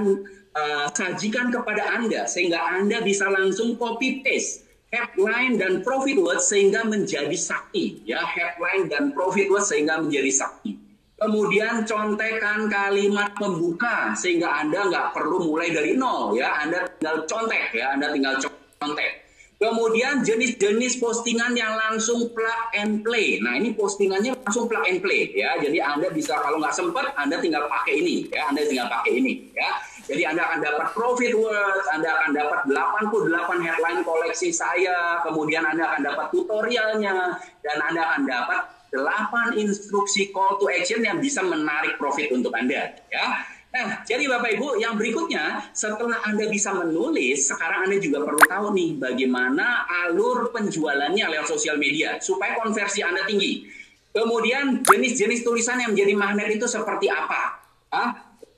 uh, 0.57 0.85
sajikan 0.91 1.53
kepada 1.53 1.99
Anda, 1.99 2.25
sehingga 2.25 2.57
Anda 2.79 3.05
bisa 3.05 3.29
langsung 3.29 3.77
copy 3.77 4.25
paste 4.25 4.65
headline 4.95 5.59
dan 5.59 5.83
profit 5.83 6.15
word 6.15 6.39
sehingga 6.39 6.87
menjadi 6.87 7.35
sakti 7.35 7.99
ya. 8.07 8.23
Headline 8.23 8.87
dan 8.87 9.11
profit 9.11 9.51
word 9.51 9.65
sehingga 9.67 9.99
menjadi 9.99 10.31
sakti. 10.31 10.79
Kemudian 11.15 11.87
contekan 11.87 12.67
kalimat 12.67 13.31
pembuka 13.39 14.11
sehingga 14.19 14.51
anda 14.51 14.83
nggak 14.91 15.15
perlu 15.15 15.47
mulai 15.47 15.71
dari 15.71 15.95
nol 15.95 16.35
ya. 16.35 16.63
Anda 16.63 16.87
tinggal 16.95 17.23
contek 17.27 17.71
ya. 17.71 17.95
Anda 17.95 18.11
tinggal 18.11 18.35
contek 18.79 19.24
Kemudian 19.55 20.19
jenis-jenis 20.19 20.99
postingan 20.99 21.55
yang 21.55 21.79
langsung 21.79 22.27
plug 22.35 22.61
and 22.75 23.07
play. 23.07 23.39
Nah 23.39 23.55
ini 23.55 23.71
postingannya 23.71 24.35
langsung 24.43 24.67
plug 24.67 24.83
and 24.83 24.99
play 24.99 25.31
ya. 25.31 25.55
Jadi 25.63 25.79
Anda 25.79 26.11
bisa 26.11 26.35
kalau 26.43 26.59
nggak 26.59 26.75
sempat 26.75 27.15
Anda 27.15 27.39
tinggal 27.39 27.71
pakai 27.71 28.03
ini 28.03 28.27
ya. 28.27 28.51
Anda 28.51 28.67
tinggal 28.67 28.91
pakai 28.91 29.11
ini 29.15 29.33
ya. 29.55 29.79
Jadi 30.05 30.21
Anda 30.27 30.41
akan 30.45 30.59
dapat 30.59 30.87
profit 30.91 31.33
words, 31.33 31.85
Anda 31.89 32.09
akan 32.13 32.29
dapat 32.35 32.59
88 32.67 33.65
headline 33.65 33.99
koleksi 34.05 34.53
saya, 34.53 35.23
kemudian 35.25 35.65
Anda 35.65 35.89
akan 35.89 36.01
dapat 36.05 36.25
tutorialnya, 36.29 37.41
dan 37.65 37.77
Anda 37.81 38.01
akan 38.13 38.21
dapat 38.29 38.61
8 38.93 39.57
instruksi 39.57 40.29
call 40.29 40.61
to 40.61 40.69
action 40.69 41.01
yang 41.01 41.17
bisa 41.17 41.41
menarik 41.41 41.97
profit 41.97 42.29
untuk 42.29 42.53
Anda. 42.53 42.93
Ya. 43.09 43.54
Nah, 43.75 44.07
jadi 44.07 44.23
Bapak 44.31 44.55
Ibu, 44.55 44.79
yang 44.79 44.95
berikutnya 44.95 45.67
setelah 45.75 46.23
Anda 46.23 46.47
bisa 46.47 46.71
menulis, 46.71 47.51
sekarang 47.51 47.91
Anda 47.91 47.99
juga 47.99 48.23
perlu 48.23 48.39
tahu 48.47 48.71
nih 48.71 48.95
bagaimana 48.95 49.83
alur 50.07 50.47
penjualannya 50.55 51.27
lewat 51.27 51.51
sosial 51.51 51.75
media 51.75 52.15
supaya 52.23 52.55
konversi 52.55 53.03
Anda 53.03 53.27
tinggi. 53.27 53.67
Kemudian 54.15 54.79
jenis-jenis 54.79 55.43
tulisan 55.43 55.83
yang 55.83 55.91
menjadi 55.91 56.15
magnet 56.15 56.55
itu 56.55 56.71
seperti 56.71 57.11
apa? 57.11 57.59
Hah? 57.91 58.09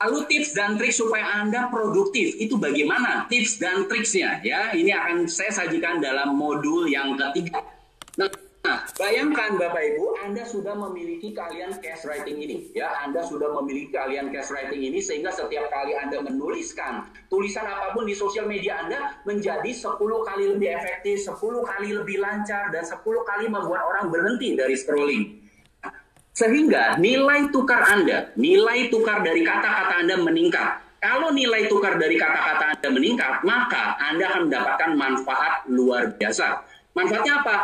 Lalu 0.06 0.30
tips 0.30 0.54
dan 0.54 0.78
trik 0.78 0.94
supaya 0.94 1.42
Anda 1.42 1.66
produktif 1.66 2.38
itu 2.38 2.54
bagaimana? 2.54 3.26
Tips 3.26 3.58
dan 3.58 3.90
triksnya 3.90 4.38
ya. 4.46 4.70
Ini 4.70 4.94
akan 4.94 5.26
saya 5.26 5.50
sajikan 5.50 5.98
dalam 5.98 6.38
modul 6.38 6.86
yang 6.86 7.18
ketiga. 7.18 7.58
Bayangkan 8.96 9.60
Bapak 9.60 9.84
Ibu, 9.94 10.16
Anda 10.24 10.48
sudah 10.48 10.72
memiliki 10.72 11.36
kalian 11.36 11.76
cash 11.84 12.08
writing 12.08 12.40
ini, 12.40 12.72
ya. 12.72 12.88
Anda 13.04 13.20
sudah 13.20 13.52
memiliki 13.60 13.92
kalian 13.92 14.32
cash 14.32 14.48
writing 14.48 14.80
ini 14.80 15.04
sehingga 15.04 15.28
setiap 15.28 15.68
kali 15.68 15.92
Anda 15.92 16.24
menuliskan 16.24 17.04
tulisan 17.28 17.68
apa 17.68 17.92
pun 17.92 18.08
di 18.08 18.16
sosial 18.16 18.48
media 18.48 18.80
Anda 18.80 19.20
menjadi 19.28 19.68
10 19.68 20.00
kali 20.00 20.44
lebih 20.56 20.72
efektif, 20.72 21.20
10 21.28 21.36
kali 21.68 21.88
lebih 21.92 22.16
lancar 22.24 22.72
dan 22.72 22.86
10 22.88 23.04
kali 23.04 23.44
membuat 23.52 23.84
orang 23.84 24.08
berhenti 24.08 24.56
dari 24.56 24.72
scrolling. 24.72 25.24
Sehingga 26.32 26.96
nilai 26.96 27.50
tukar 27.50 27.82
Anda, 27.82 28.30
nilai 28.38 28.88
tukar 28.88 29.26
dari 29.26 29.42
kata-kata 29.42 30.06
Anda 30.06 30.16
meningkat. 30.22 30.86
Kalau 30.98 31.30
nilai 31.30 31.70
tukar 31.70 31.98
dari 31.98 32.14
kata-kata 32.14 32.78
Anda 32.78 32.88
meningkat, 32.94 33.42
maka 33.42 33.98
Anda 33.98 34.30
akan 34.34 34.42
mendapatkan 34.50 34.90
manfaat 34.94 35.66
luar 35.66 36.14
biasa. 36.14 36.62
Manfaatnya 36.94 37.42
apa? 37.42 37.56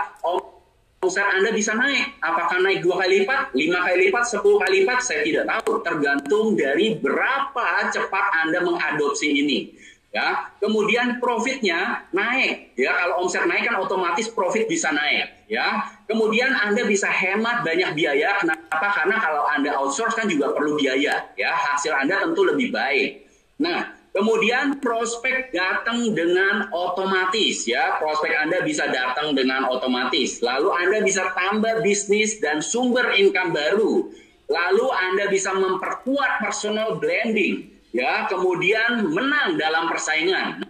Omset 1.05 1.29
Anda 1.29 1.53
bisa 1.53 1.77
naik. 1.77 2.17
Apakah 2.25 2.65
naik 2.65 2.81
dua 2.81 3.05
kali 3.05 3.23
lipat, 3.23 3.53
lima 3.53 3.85
kali 3.85 4.09
lipat, 4.09 4.25
sepuluh 4.25 4.57
kali 4.57 4.89
lipat? 4.89 5.05
Saya 5.05 5.21
tidak 5.21 5.45
tahu. 5.53 5.85
Tergantung 5.85 6.57
dari 6.57 6.97
berapa 6.97 7.93
cepat 7.93 8.27
Anda 8.41 8.65
mengadopsi 8.65 9.29
ini. 9.29 9.69
Ya. 10.09 10.49
Kemudian 10.65 11.21
profitnya 11.21 12.09
naik. 12.17 12.73
Ya 12.81 12.97
kalau 12.97 13.29
omset 13.29 13.45
naik 13.45 13.69
kan 13.69 13.77
otomatis 13.77 14.33
profit 14.33 14.65
bisa 14.65 14.89
naik. 14.97 15.45
Ya. 15.53 15.93
Kemudian 16.09 16.57
anda 16.57 16.89
bisa 16.89 17.13
hemat 17.13 17.61
banyak 17.61 17.93
biaya. 17.93 18.41
Kenapa? 18.41 18.89
Karena 18.97 19.21
kalau 19.21 19.45
anda 19.45 19.77
outsource 19.77 20.17
kan 20.17 20.25
juga 20.25 20.57
perlu 20.57 20.81
biaya. 20.81 21.29
Ya 21.37 21.53
hasil 21.53 21.93
anda 21.93 22.25
tentu 22.25 22.49
lebih 22.49 22.73
baik. 22.73 23.29
Nah 23.61 23.93
kemudian 24.15 24.79
prospek 24.79 25.51
datang 25.51 26.15
dengan 26.15 26.71
otomatis 26.71 27.67
ya. 27.67 27.99
Prospek 27.99 28.33
anda 28.39 28.63
bisa 28.63 28.87
datang 28.89 29.35
dengan 29.35 29.67
otomatis. 29.67 30.39
Lalu 30.41 30.71
anda 30.71 30.99
bisa 31.03 31.35
tambah 31.35 31.83
bisnis 31.83 32.39
dan 32.39 32.63
sumber 32.63 33.13
income 33.19 33.53
baru. 33.53 34.09
Lalu 34.47 34.87
anda 34.95 35.25
bisa 35.27 35.51
memperkuat 35.53 36.41
personal 36.41 37.03
branding 37.03 37.69
ya. 37.91 38.31
Kemudian 38.31 39.11
menang 39.11 39.59
dalam 39.59 39.91
persaingan. 39.91 40.63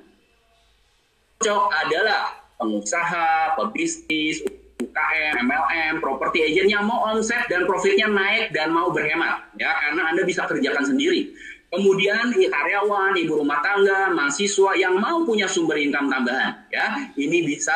Cocok 1.44 1.68
adalah 1.85 2.40
pengusaha, 2.57 3.61
pebisnis, 3.61 4.40
UKM, 4.80 5.44
MLM, 5.44 5.94
properti 6.00 6.40
agent 6.46 6.70
yang 6.70 6.88
mau 6.88 7.11
omset 7.12 7.44
dan 7.50 7.68
profitnya 7.68 8.09
naik 8.09 8.54
dan 8.54 8.70
mau 8.70 8.88
berhemat, 8.94 9.52
ya. 9.59 9.68
Karena 9.68 10.14
anda 10.14 10.22
bisa 10.22 10.46
kerjakan 10.48 10.87
sendiri. 10.87 11.35
Kemudian 11.75 12.31
karyawan, 12.31 13.19
ibu 13.19 13.43
rumah 13.43 13.59
tangga, 13.59 14.15
mahasiswa 14.15 14.79
yang 14.79 14.95
mau 14.95 15.27
punya 15.27 15.51
sumber 15.51 15.75
income 15.83 16.07
tambahan, 16.07 16.71
ya 16.71 17.11
ini 17.19 17.43
bisa 17.43 17.75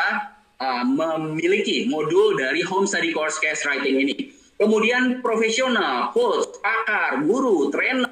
uh, 0.55 0.87
memiliki 0.87 1.91
modul 1.91 2.39
dari 2.39 2.63
home 2.63 2.87
study 2.87 3.11
course 3.11 3.35
case 3.43 3.67
writing 3.67 3.99
ini. 3.99 4.31
Kemudian 4.55 5.19
profesional, 5.19 6.15
coach, 6.15 6.63
pakar, 6.63 7.19
guru, 7.27 7.67
trainer 7.75 8.07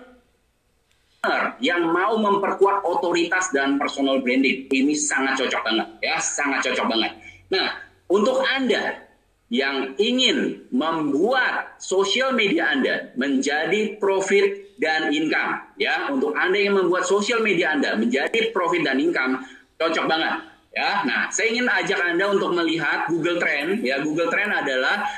yang 1.63 1.87
mau 1.87 2.19
memperkuat 2.19 2.83
otoritas 2.83 3.51
dan 3.55 3.79
personal 3.79 4.19
branding 4.19 4.67
ini 4.67 4.91
sangat 4.91 5.39
cocok 5.39 5.61
banget 5.63 5.87
ya, 6.03 6.15
sangat 6.19 6.67
cocok 6.67 6.87
banget. 6.87 7.11
Nah, 7.47 7.67
untuk 8.11 8.43
Anda 8.43 9.07
yang 9.47 9.95
ingin 9.95 10.67
membuat 10.71 11.79
sosial 11.79 12.35
media 12.35 12.75
Anda 12.75 13.15
menjadi 13.15 13.95
profit 13.99 14.66
dan 14.77 15.09
income 15.09 15.73
ya, 15.81 16.09
untuk 16.13 16.37
Anda 16.37 16.57
yang 16.57 16.77
membuat 16.77 17.09
sosial 17.09 17.41
media 17.41 17.73
Anda 17.73 17.97
menjadi 17.97 18.53
profit 18.53 18.85
dan 18.85 19.01
income 19.01 19.41
cocok 19.77 20.05
banget 20.05 20.33
ya. 20.73 21.01
Nah, 21.05 21.21
saya 21.33 21.53
ingin 21.53 21.65
ajak 21.65 21.99
Anda 22.01 22.25
untuk 22.29 22.53
melihat 22.53 23.09
Google 23.09 23.41
Trend 23.41 23.81
ya. 23.81 24.01
Google 24.05 24.29
Trend 24.29 24.53
adalah 24.53 25.09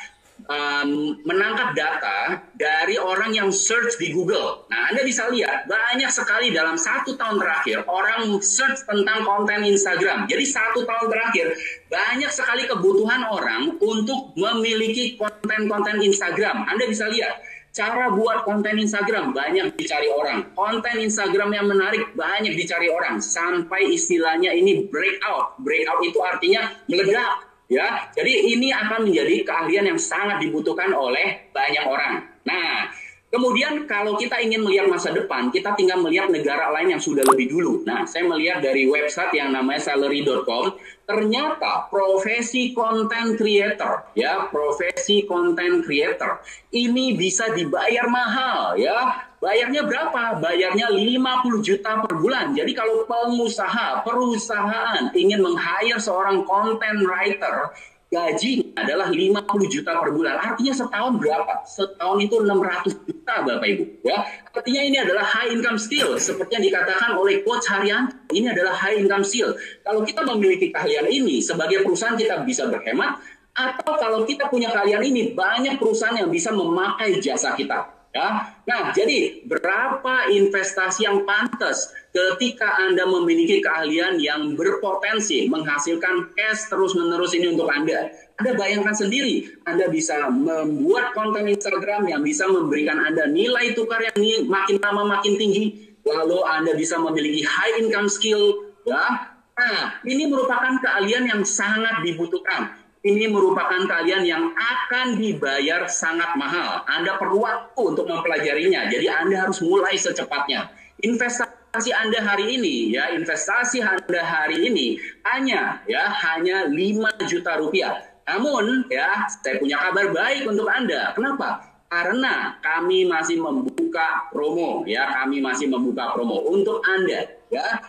um, 0.48 1.20
menangkap 1.28 1.76
data 1.76 2.48
dari 2.56 2.96
orang 2.96 3.36
yang 3.36 3.50
search 3.52 4.00
di 4.00 4.16
Google. 4.16 4.64
Nah, 4.72 4.94
Anda 4.94 5.04
bisa 5.04 5.28
lihat 5.28 5.68
banyak 5.68 6.08
sekali 6.08 6.56
dalam 6.56 6.80
satu 6.80 7.20
tahun 7.20 7.42
terakhir 7.42 7.84
orang 7.92 8.40
search 8.40 8.88
tentang 8.88 9.28
konten 9.28 9.68
Instagram. 9.68 10.30
Jadi 10.32 10.46
satu 10.48 10.88
tahun 10.88 11.08
terakhir 11.12 11.46
banyak 11.92 12.32
sekali 12.32 12.64
kebutuhan 12.70 13.28
orang 13.28 13.76
untuk 13.84 14.32
memiliki 14.40 15.20
konten-konten 15.20 16.00
Instagram. 16.00 16.64
Anda 16.68 16.88
bisa 16.88 17.12
lihat 17.12 17.44
cara 17.70 18.12
buat 18.14 18.44
konten 18.46 18.76
Instagram 18.82 19.32
banyak 19.32 19.78
dicari 19.78 20.10
orang. 20.10 20.52
Konten 20.54 20.96
Instagram 21.00 21.50
yang 21.54 21.66
menarik 21.70 22.14
banyak 22.18 22.54
dicari 22.58 22.90
orang. 22.90 23.22
Sampai 23.22 23.94
istilahnya 23.94 24.52
ini 24.54 24.88
breakout. 24.90 25.58
Breakout 25.62 26.02
itu 26.06 26.20
artinya 26.22 26.70
meledak 26.90 27.50
Ya, 27.70 28.10
jadi 28.18 28.58
ini 28.58 28.74
akan 28.74 29.06
menjadi 29.06 29.46
keahlian 29.46 29.94
yang 29.94 30.02
sangat 30.02 30.42
dibutuhkan 30.42 30.90
oleh 30.90 31.54
banyak 31.54 31.86
orang. 31.86 32.26
Nah, 32.42 32.90
kemudian 33.30 33.86
kalau 33.90 34.18
kita 34.20 34.38
ingin 34.44 34.62
melihat 34.62 34.90
masa 34.92 35.10
depan, 35.16 35.50
kita 35.50 35.74
tinggal 35.74 36.02
melihat 36.04 36.30
negara 36.30 36.70
lain 36.74 36.98
yang 36.98 37.02
sudah 37.02 37.26
lebih 37.30 37.50
dulu. 37.50 37.82
Nah, 37.86 38.06
saya 38.06 38.28
melihat 38.28 38.62
dari 38.62 38.86
website 38.90 39.34
yang 39.38 39.56
namanya 39.56 39.82
salary.com, 39.82 40.76
ternyata 41.08 41.90
profesi 41.90 42.76
content 42.76 43.40
creator, 43.40 44.10
ya, 44.14 44.50
profesi 44.52 45.24
content 45.26 45.82
creator 45.86 46.42
ini 46.70 47.18
bisa 47.18 47.50
dibayar 47.56 48.06
mahal, 48.10 48.78
ya 48.78 49.30
Bayarnya 49.40 49.88
berapa? 49.88 50.36
Bayarnya 50.44 50.92
50 50.92 51.64
juta 51.64 52.04
per 52.04 52.20
bulan. 52.20 52.52
Jadi 52.52 52.76
kalau 52.76 53.08
pengusaha, 53.08 54.04
perusahaan 54.04 55.16
ingin 55.16 55.40
meng-hire 55.40 55.96
seorang 55.96 56.44
content 56.44 57.00
writer, 57.08 57.72
gaji 58.10 58.74
adalah 58.74 59.14
50 59.14 59.70
juta 59.70 59.94
per 59.94 60.10
bulan. 60.10 60.42
Artinya 60.42 60.74
setahun 60.74 61.14
berapa? 61.22 61.54
Setahun 61.62 62.18
itu 62.26 62.36
600 62.42 63.06
juta 63.06 63.34
Bapak 63.46 63.68
Ibu. 63.70 63.84
Ya, 64.02 64.26
Artinya 64.50 64.82
ini 64.82 64.98
adalah 64.98 65.22
high 65.22 65.54
income 65.54 65.78
skill. 65.78 66.18
Seperti 66.18 66.58
yang 66.58 66.66
dikatakan 66.66 67.14
oleh 67.22 67.46
Coach 67.46 67.70
Haryanto, 67.70 68.18
ini 68.34 68.50
adalah 68.50 68.74
high 68.74 68.98
income 68.98 69.22
skill. 69.22 69.54
Kalau 69.86 70.02
kita 70.02 70.26
memiliki 70.26 70.74
keahlian 70.74 71.06
ini, 71.06 71.38
sebagai 71.38 71.86
perusahaan 71.86 72.18
kita 72.18 72.42
bisa 72.50 72.66
berhemat, 72.66 73.22
atau 73.54 73.94
kalau 74.02 74.26
kita 74.26 74.50
punya 74.50 74.74
keahlian 74.74 75.06
ini, 75.06 75.38
banyak 75.38 75.78
perusahaan 75.78 76.18
yang 76.18 76.34
bisa 76.34 76.50
memakai 76.50 77.22
jasa 77.22 77.54
kita. 77.54 77.99
Ya. 78.10 78.58
Nah, 78.66 78.90
jadi 78.90 79.46
berapa 79.46 80.34
investasi 80.34 81.06
yang 81.06 81.30
pantas 81.30 81.94
ketika 82.10 82.82
Anda 82.82 83.06
memiliki 83.06 83.62
keahlian 83.62 84.18
yang 84.18 84.58
berpotensi 84.58 85.46
menghasilkan 85.46 86.34
cash 86.34 86.74
terus-menerus 86.74 87.38
ini 87.38 87.54
untuk 87.54 87.70
Anda? 87.70 88.10
Anda 88.42 88.58
bayangkan 88.58 88.98
sendiri, 88.98 89.62
Anda 89.70 89.94
bisa 89.94 90.26
membuat 90.34 91.14
konten 91.14 91.46
Instagram 91.54 92.10
yang 92.10 92.26
bisa 92.26 92.50
memberikan 92.50 92.98
Anda 92.98 93.30
nilai 93.30 93.78
tukar 93.78 94.02
yang 94.02 94.18
makin 94.50 94.82
lama 94.82 95.06
makin 95.20 95.38
tinggi, 95.38 95.94
lalu 96.02 96.42
Anda 96.50 96.74
bisa 96.74 96.98
memiliki 96.98 97.46
high 97.46 97.78
income 97.78 98.10
skill, 98.10 98.74
ya. 98.90 99.38
Nah, 99.60 100.02
ini 100.08 100.26
merupakan 100.26 100.82
keahlian 100.82 101.30
yang 101.30 101.44
sangat 101.44 102.02
dibutuhkan 102.02 102.74
ini 103.00 103.32
merupakan 103.32 103.80
kalian 103.88 104.28
yang 104.28 104.44
akan 104.52 105.16
dibayar 105.16 105.88
sangat 105.88 106.36
mahal. 106.36 106.84
Anda 106.84 107.16
perlu 107.16 107.40
waktu 107.40 107.96
untuk 107.96 108.12
mempelajarinya. 108.12 108.92
Jadi 108.92 109.08
Anda 109.08 109.48
harus 109.48 109.64
mulai 109.64 109.96
secepatnya. 109.96 110.68
Investasi 111.00 111.96
Anda 111.96 112.20
hari 112.20 112.60
ini 112.60 112.92
ya, 112.92 113.16
investasi 113.16 113.80
Anda 113.80 114.20
hari 114.20 114.68
ini 114.68 115.00
hanya 115.32 115.80
ya 115.88 116.12
hanya 116.12 116.68
5 116.68 117.24
juta 117.32 117.56
rupiah. 117.56 118.04
Namun 118.28 118.86
ya, 118.92 119.26
saya 119.32 119.58
punya 119.58 119.80
kabar 119.80 120.12
baik 120.12 120.44
untuk 120.52 120.68
Anda. 120.68 121.16
Kenapa? 121.16 121.66
Karena 121.90 122.60
kami 122.62 123.08
masih 123.08 123.42
membuka 123.42 124.28
promo 124.30 124.84
ya, 124.86 125.08
kami 125.24 125.40
masih 125.40 125.72
membuka 125.72 126.14
promo 126.14 126.52
untuk 126.52 126.84
Anda 126.84 127.26
ya. 127.48 127.80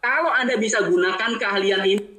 Kalau 0.00 0.32
Anda 0.32 0.56
bisa 0.56 0.80
gunakan 0.80 1.36
keahlian 1.36 1.84
ini 1.84 2.15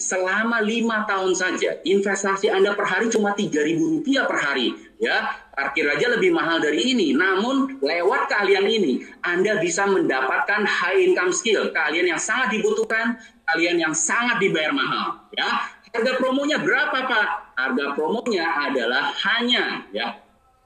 selama 0.00 0.58
lima 0.64 1.06
tahun 1.06 1.36
saja 1.36 1.78
investasi 1.86 2.50
Anda 2.50 2.74
per 2.74 2.90
hari 2.90 3.06
cuma 3.06 3.36
tiga 3.38 3.62
ribu 3.62 3.98
rupiah 3.98 4.26
per 4.26 4.42
hari, 4.42 4.74
ya 4.98 5.30
parkir 5.54 5.86
aja 5.86 6.10
lebih 6.10 6.34
mahal 6.34 6.58
dari 6.58 6.90
ini. 6.90 7.14
Namun 7.14 7.78
lewat 7.78 8.26
keahlian 8.32 8.66
ini 8.66 9.06
Anda 9.22 9.62
bisa 9.62 9.86
mendapatkan 9.86 10.66
high 10.66 10.98
income 11.06 11.30
skill, 11.30 11.70
keahlian 11.70 12.10
yang 12.10 12.18
sangat 12.18 12.58
dibutuhkan, 12.58 13.20
keahlian 13.46 13.78
yang 13.78 13.94
sangat 13.94 14.42
dibayar 14.42 14.74
mahal. 14.74 15.22
Ya, 15.38 15.48
harga 15.94 16.12
promonya 16.18 16.58
berapa 16.58 16.98
Pak? 17.06 17.28
Harga 17.54 17.86
promonya 17.94 18.46
adalah 18.70 19.14
hanya 19.22 19.86
ya 19.94 20.18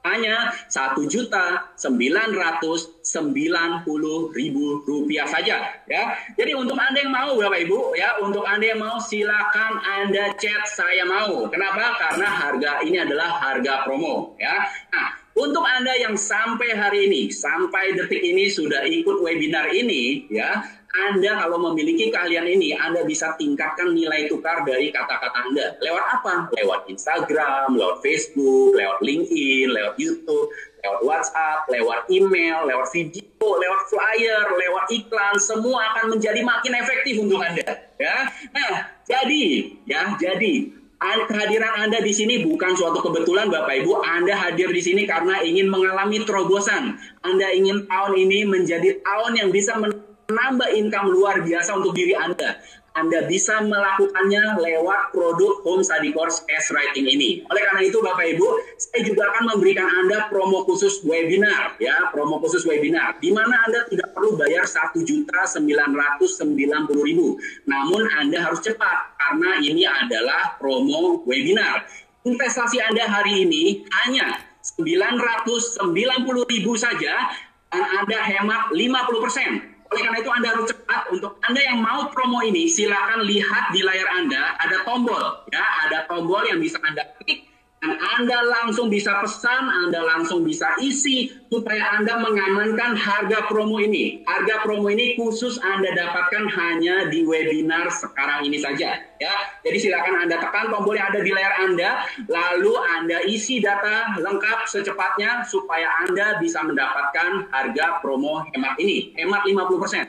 hanya 0.05 0.53
satu 0.69 1.09
juta 1.09 1.73
sembilan 1.81 2.37
ratus 2.37 3.01
sembilan 3.01 3.88
puluh 3.88 4.31
ribu 4.37 4.85
rupiah 4.85 5.25
saja 5.25 5.64
ya. 5.88 6.12
Jadi 6.37 6.53
untuk 6.53 6.77
anda 6.77 7.01
yang 7.01 7.12
mau 7.12 7.33
bapak 7.40 7.64
ibu 7.64 7.97
ya 7.97 8.21
untuk 8.21 8.45
anda 8.45 8.69
yang 8.69 8.81
mau 8.85 9.01
silakan 9.01 9.81
anda 9.81 10.37
chat 10.37 10.69
saya 10.69 11.09
mau. 11.09 11.49
Kenapa? 11.49 11.97
Karena 11.97 12.29
harga 12.29 12.85
ini 12.85 13.01
adalah 13.01 13.40
harga 13.40 13.88
promo 13.88 14.37
ya. 14.37 14.69
Nah 14.93 15.09
untuk 15.35 15.67
anda 15.67 15.90
yang 15.99 16.14
sampai 16.14 16.77
hari 16.79 17.11
ini 17.11 17.33
sampai 17.33 17.97
detik 17.99 18.23
ini 18.23 18.47
sudah 18.47 18.87
ikut 18.87 19.19
webinar 19.19 19.73
ini 19.73 20.31
ya 20.31 20.62
anda 20.95 21.43
kalau 21.43 21.59
memiliki 21.59 22.15
keahlian 22.15 22.47
ini, 22.47 22.71
Anda 22.79 23.03
bisa 23.03 23.35
tingkatkan 23.35 23.99
nilai 23.99 24.31
tukar 24.31 24.63
dari 24.63 24.95
kata-kata 24.95 25.51
Anda. 25.51 25.75
Lewat 25.83 26.05
apa? 26.07 26.35
Lewat 26.55 26.87
Instagram, 26.87 27.75
lewat 27.75 27.99
Facebook, 27.99 28.79
lewat 28.79 29.03
LinkedIn, 29.03 29.75
lewat 29.75 29.99
YouTube, 29.99 30.55
lewat 30.87 31.01
WhatsApp, 31.03 31.67
lewat 31.67 32.07
email, 32.15 32.63
lewat 32.71 32.95
video, 32.95 33.43
lewat 33.43 33.81
flyer, 33.91 34.47
lewat 34.55 34.85
iklan, 34.95 35.35
semua 35.43 35.83
akan 35.91 36.15
menjadi 36.15 36.47
makin 36.47 36.73
efektif 36.79 37.19
untuk 37.19 37.43
Anda. 37.43 37.91
Ya, 37.99 38.31
nah 38.55 38.95
jadi, 39.03 39.75
ya 39.91 40.15
jadi 40.15 40.71
kehadiran 41.03 41.75
Anda 41.85 41.99
di 42.01 42.15
sini 42.15 42.47
bukan 42.47 42.79
suatu 42.79 43.03
kebetulan 43.03 43.51
Bapak 43.51 43.83
Ibu. 43.83 43.99
Anda 43.99 44.39
hadir 44.39 44.71
di 44.71 44.79
sini 44.79 45.11
karena 45.11 45.43
ingin 45.43 45.67
mengalami 45.67 46.23
terobosan. 46.23 46.97
Anda 47.27 47.51
ingin 47.51 47.91
tahun 47.91 48.15
ini 48.15 48.47
menjadi 48.47 49.03
tahun 49.03 49.33
yang 49.43 49.51
bisa 49.51 49.75
men 49.77 50.04
menambah 50.29 50.69
income 50.73 51.09
luar 51.13 51.45
biasa 51.45 51.77
untuk 51.77 51.93
diri 51.93 52.17
Anda. 52.17 52.61
Anda 52.95 53.27
bisa 53.27 53.59
melakukannya 53.59 54.55
lewat 54.63 55.11
produk 55.11 55.67
Home 55.67 55.83
Study 55.83 56.15
Course 56.15 56.47
S 56.47 56.71
Writing 56.71 57.11
ini. 57.11 57.43
Oleh 57.51 57.67
karena 57.67 57.83
itu 57.83 57.99
Bapak 57.99 58.23
Ibu, 58.39 58.47
saya 58.79 59.03
juga 59.03 59.35
akan 59.35 59.51
memberikan 59.51 59.83
Anda 59.83 60.31
promo 60.31 60.63
khusus 60.63 61.03
webinar 61.03 61.75
ya, 61.83 62.15
promo 62.15 62.39
khusus 62.39 62.63
webinar 62.63 63.19
di 63.19 63.35
mana 63.35 63.67
Anda 63.67 63.91
tidak 63.91 64.15
perlu 64.15 64.39
bayar 64.39 64.63
satu 64.63 65.03
juta 65.03 65.43
sembilan 65.43 65.91
ratus 65.91 66.39
sembilan 66.39 66.87
puluh 66.87 67.03
ribu. 67.03 67.29
Namun 67.67 68.07
Anda 68.15 68.47
harus 68.47 68.63
cepat 68.63 69.19
karena 69.19 69.59
ini 69.59 69.83
adalah 69.83 70.55
promo 70.63 71.27
webinar. 71.27 71.83
Investasi 72.23 72.79
Anda 72.79 73.11
hari 73.11 73.43
ini 73.43 73.83
hanya 74.07 74.39
sembilan 74.63 75.19
ratus 75.19 75.83
sembilan 75.83 76.23
puluh 76.23 76.47
ribu 76.47 76.79
saja 76.79 77.27
dan 77.75 78.07
Anda 78.07 78.23
hemat 78.23 78.71
50%. 78.71 79.74
Oleh 79.95 80.11
karena 80.11 80.19
itu 80.27 80.33
Anda 80.35 80.49
harus 80.51 80.67
cepat 80.75 81.03
untuk 81.15 81.39
Anda 81.47 81.61
yang 81.63 81.79
mau 81.79 82.11
promo 82.11 82.43
ini 82.43 82.67
silakan 82.67 83.23
lihat 83.23 83.71
di 83.71 83.87
layar 83.87 84.11
Anda 84.11 84.59
ada 84.59 84.83
tombol 84.83 85.23
ya, 85.55 85.63
ada 85.87 86.03
tombol 86.11 86.43
yang 86.51 86.59
bisa 86.59 86.83
Anda 86.83 87.07
klik 87.23 87.47
dan 87.85 88.01
Anda 88.01 88.40
langsung 88.49 88.88
bisa 88.88 89.20
pesan, 89.20 89.68
Anda 89.68 90.01
langsung 90.01 90.40
bisa 90.40 90.73
isi 90.81 91.29
supaya 91.53 91.92
Anda 91.92 92.16
mengamankan 92.16 92.97
harga 92.97 93.44
promo 93.44 93.77
ini. 93.77 94.25
Harga 94.25 94.64
promo 94.64 94.88
ini 94.88 95.12
khusus 95.20 95.61
Anda 95.61 95.92
dapatkan 95.92 96.49
hanya 96.49 97.12
di 97.12 97.29
webinar 97.29 97.92
sekarang 97.92 98.49
ini 98.49 98.57
saja. 98.57 98.97
Ya, 99.20 99.35
jadi 99.61 99.77
silakan 99.77 100.25
Anda 100.25 100.40
tekan 100.40 100.73
tombol 100.73 100.96
yang 100.96 101.13
ada 101.13 101.21
di 101.21 101.29
layar 101.29 101.61
Anda, 101.61 102.09
lalu 102.25 102.73
Anda 102.73 103.21
isi 103.29 103.61
data 103.61 104.17
lengkap 104.17 104.65
secepatnya 104.65 105.44
supaya 105.44 106.09
Anda 106.09 106.40
bisa 106.40 106.65
mendapatkan 106.65 107.52
harga 107.52 108.00
promo 108.00 108.48
hemat 108.48 108.81
ini, 108.81 109.13
hemat 109.21 109.44
50%. 109.44 110.09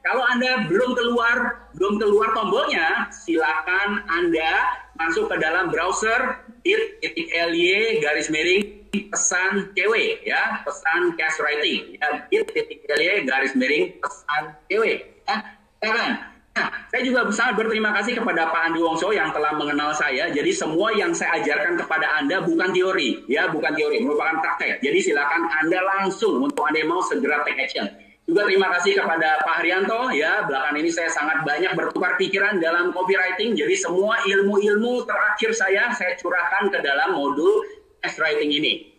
Kalau 0.00 0.24
Anda 0.24 0.64
belum 0.64 0.96
keluar 0.96 1.68
belum 1.76 2.00
keluar 2.00 2.32
tombolnya, 2.32 3.12
silakan 3.12 4.00
Anda 4.08 4.85
masuk 4.96 5.30
ke 5.30 5.36
dalam 5.38 5.68
browser 5.68 6.42
bit.ly 6.64 8.00
garis 8.02 8.28
miring 8.32 8.88
pesan 9.12 9.70
cewek 9.76 10.24
ya, 10.24 10.64
pesan 10.64 11.14
cash 11.20 11.38
writing 11.40 11.96
ya, 12.00 12.26
bit.ly 12.28 13.22
garis 13.28 13.52
miring 13.52 13.96
pesan 14.00 14.42
cewek 14.66 15.24
ya. 15.28 15.36
Sekarang 15.76 16.36
Nah, 16.56 16.72
saya 16.88 17.04
juga 17.04 17.28
sangat 17.28 17.60
berterima 17.60 17.92
kasih 17.92 18.16
kepada 18.16 18.48
Pak 18.48 18.72
Andi 18.72 18.80
Wongso 18.80 19.12
yang 19.12 19.28
telah 19.28 19.52
mengenal 19.52 19.92
saya. 19.92 20.32
Jadi 20.32 20.56
semua 20.56 20.88
yang 20.96 21.12
saya 21.12 21.36
ajarkan 21.36 21.76
kepada 21.76 22.16
Anda 22.16 22.40
bukan 22.40 22.72
teori, 22.72 23.28
ya, 23.28 23.52
bukan 23.52 23.76
teori, 23.76 24.00
merupakan 24.00 24.40
praktek. 24.40 24.80
Jadi 24.80 24.98
silakan 25.04 25.52
Anda 25.52 25.84
langsung 25.84 26.40
untuk 26.40 26.64
Anda 26.64 26.80
yang 26.80 26.96
mau 26.96 27.04
segera 27.04 27.44
take 27.44 27.60
action. 27.60 27.84
Juga 28.26 28.42
terima 28.42 28.66
kasih 28.74 28.98
kepada 28.98 29.38
Pak 29.46 29.62
Haryanto, 29.62 30.10
ya, 30.10 30.42
belakangan 30.50 30.82
ini 30.82 30.90
saya 30.90 31.06
sangat 31.14 31.46
banyak 31.46 31.78
bertukar 31.78 32.18
pikiran 32.18 32.58
dalam 32.58 32.90
copywriting. 32.90 33.54
Jadi 33.54 33.78
semua 33.78 34.18
ilmu-ilmu 34.26 35.06
terakhir 35.06 35.54
saya 35.54 35.94
saya 35.94 36.18
curahkan 36.18 36.74
ke 36.74 36.82
dalam 36.82 37.14
modul 37.14 37.62
writing 38.02 38.50
ini. 38.50 38.98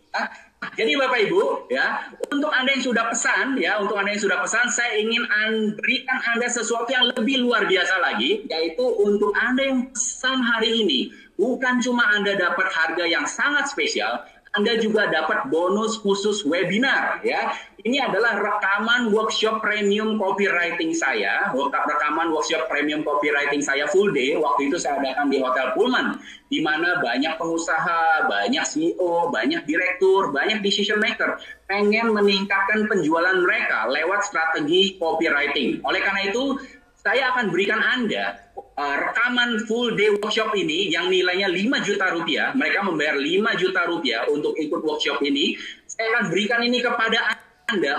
Jadi 0.74 0.96
Bapak 0.96 1.28
Ibu, 1.28 1.68
ya, 1.68 2.08
untuk 2.32 2.48
Anda 2.50 2.72
yang 2.72 2.84
sudah 2.88 3.04
pesan, 3.12 3.60
ya, 3.60 3.76
untuk 3.78 4.00
Anda 4.00 4.16
yang 4.16 4.24
sudah 4.24 4.40
pesan, 4.40 4.64
saya 4.72 4.96
ingin 4.96 5.22
berikan 5.76 6.18
Anda 6.32 6.48
sesuatu 6.48 6.88
yang 6.88 7.12
lebih 7.12 7.44
luar 7.44 7.68
biasa 7.68 8.00
lagi, 8.00 8.48
yaitu 8.48 8.82
untuk 8.82 9.36
Anda 9.36 9.62
yang 9.70 9.92
pesan 9.92 10.40
hari 10.40 10.88
ini, 10.88 11.00
bukan 11.36 11.84
cuma 11.84 12.08
Anda 12.16 12.32
dapat 12.32 12.72
harga 12.72 13.04
yang 13.04 13.28
sangat 13.28 13.68
spesial, 13.70 14.24
anda 14.56 14.80
juga 14.80 15.06
dapat 15.12 15.52
bonus 15.52 16.00
khusus 16.00 16.40
webinar 16.42 17.20
ya. 17.20 17.52
Ini 17.78 18.10
adalah 18.10 18.42
rekaman 18.42 19.14
workshop 19.14 19.62
premium 19.62 20.18
copywriting 20.18 20.90
saya, 20.90 21.54
rekaman 21.54 22.34
workshop 22.34 22.66
premium 22.66 23.06
copywriting 23.06 23.62
saya 23.62 23.86
full 23.86 24.10
day. 24.10 24.34
Waktu 24.34 24.66
itu 24.66 24.82
saya 24.82 24.98
adakan 24.98 25.30
di 25.30 25.38
Hotel 25.38 25.70
Pullman, 25.78 26.18
di 26.50 26.58
mana 26.58 26.98
banyak 26.98 27.38
pengusaha, 27.38 28.26
banyak 28.26 28.66
CEO, 28.66 29.30
banyak 29.30 29.62
direktur, 29.62 30.34
banyak 30.34 30.58
decision 30.58 30.98
maker 30.98 31.38
pengen 31.70 32.10
meningkatkan 32.10 32.82
penjualan 32.90 33.38
mereka 33.38 33.86
lewat 33.86 34.26
strategi 34.26 34.98
copywriting. 34.98 35.78
Oleh 35.86 36.02
karena 36.02 36.34
itu, 36.34 36.58
saya 36.98 37.30
akan 37.30 37.54
berikan 37.54 37.78
Anda 37.78 38.42
uh, 38.74 38.96
rekaman 39.06 39.70
full 39.70 39.94
day 39.94 40.10
workshop 40.18 40.50
ini 40.58 40.90
yang 40.90 41.06
nilainya 41.14 41.46
5 41.46 41.86
juta 41.86 42.10
rupiah. 42.10 42.50
Mereka 42.58 42.82
membayar 42.82 43.14
5 43.14 43.54
juta 43.62 43.86
rupiah 43.86 44.26
untuk 44.26 44.58
ikut 44.58 44.82
workshop 44.82 45.22
ini. 45.22 45.54
Saya 45.86 46.18
akan 46.18 46.34
berikan 46.34 46.58
ini 46.66 46.82
kepada 46.82 47.38
anda 47.38 47.47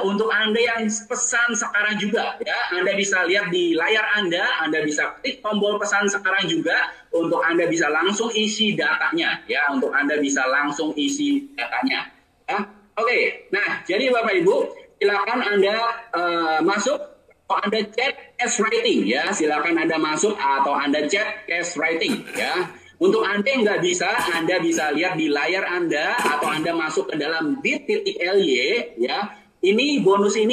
untuk 0.02 0.34
Anda 0.34 0.58
yang 0.58 0.90
pesan 0.90 1.54
sekarang 1.54 2.02
juga 2.02 2.34
ya. 2.42 2.74
Anda 2.74 2.98
bisa 2.98 3.22
lihat 3.30 3.54
di 3.54 3.78
layar 3.78 4.02
Anda, 4.18 4.66
Anda 4.66 4.82
bisa 4.82 5.14
klik 5.22 5.46
tombol 5.46 5.78
pesan 5.78 6.10
sekarang 6.10 6.50
juga 6.50 6.90
untuk 7.14 7.46
Anda 7.46 7.70
bisa 7.70 7.86
langsung 7.86 8.34
isi 8.34 8.74
datanya 8.74 9.46
ya, 9.46 9.70
untuk 9.70 9.94
Anda 9.94 10.18
bisa 10.18 10.42
langsung 10.50 10.98
isi 10.98 11.54
datanya. 11.54 12.10
Ya. 12.50 12.58
Oke. 12.98 13.46
Nah, 13.54 13.86
jadi 13.86 14.10
Bapak 14.10 14.42
Ibu, 14.42 14.56
silakan 14.98 15.40
Anda 15.46 15.76
uh, 16.18 16.60
masuk 16.66 16.98
atau 17.46 17.58
Anda 17.62 17.86
chat 17.94 18.14
cash 18.42 18.58
writing 18.62 19.06
ya, 19.06 19.30
silakan 19.30 19.78
Anda 19.78 20.02
masuk 20.02 20.34
atau 20.34 20.74
Anda 20.74 21.06
chat 21.06 21.46
cash 21.46 21.78
writing 21.78 22.26
ya. 22.34 22.74
Untuk 23.00 23.24
Anda 23.24 23.48
yang 23.48 23.64
nggak 23.64 23.80
bisa, 23.80 24.12
Anda 24.36 24.60
bisa 24.60 24.92
lihat 24.92 25.16
di 25.16 25.32
layar 25.32 25.64
Anda 25.72 26.20
atau 26.20 26.52
Anda 26.52 26.76
masuk 26.76 27.08
ke 27.08 27.16
dalam 27.16 27.64
bit.ly 27.64 29.00
ya. 29.00 29.39
Ini 29.60 30.00
bonus 30.00 30.40
ini 30.40 30.48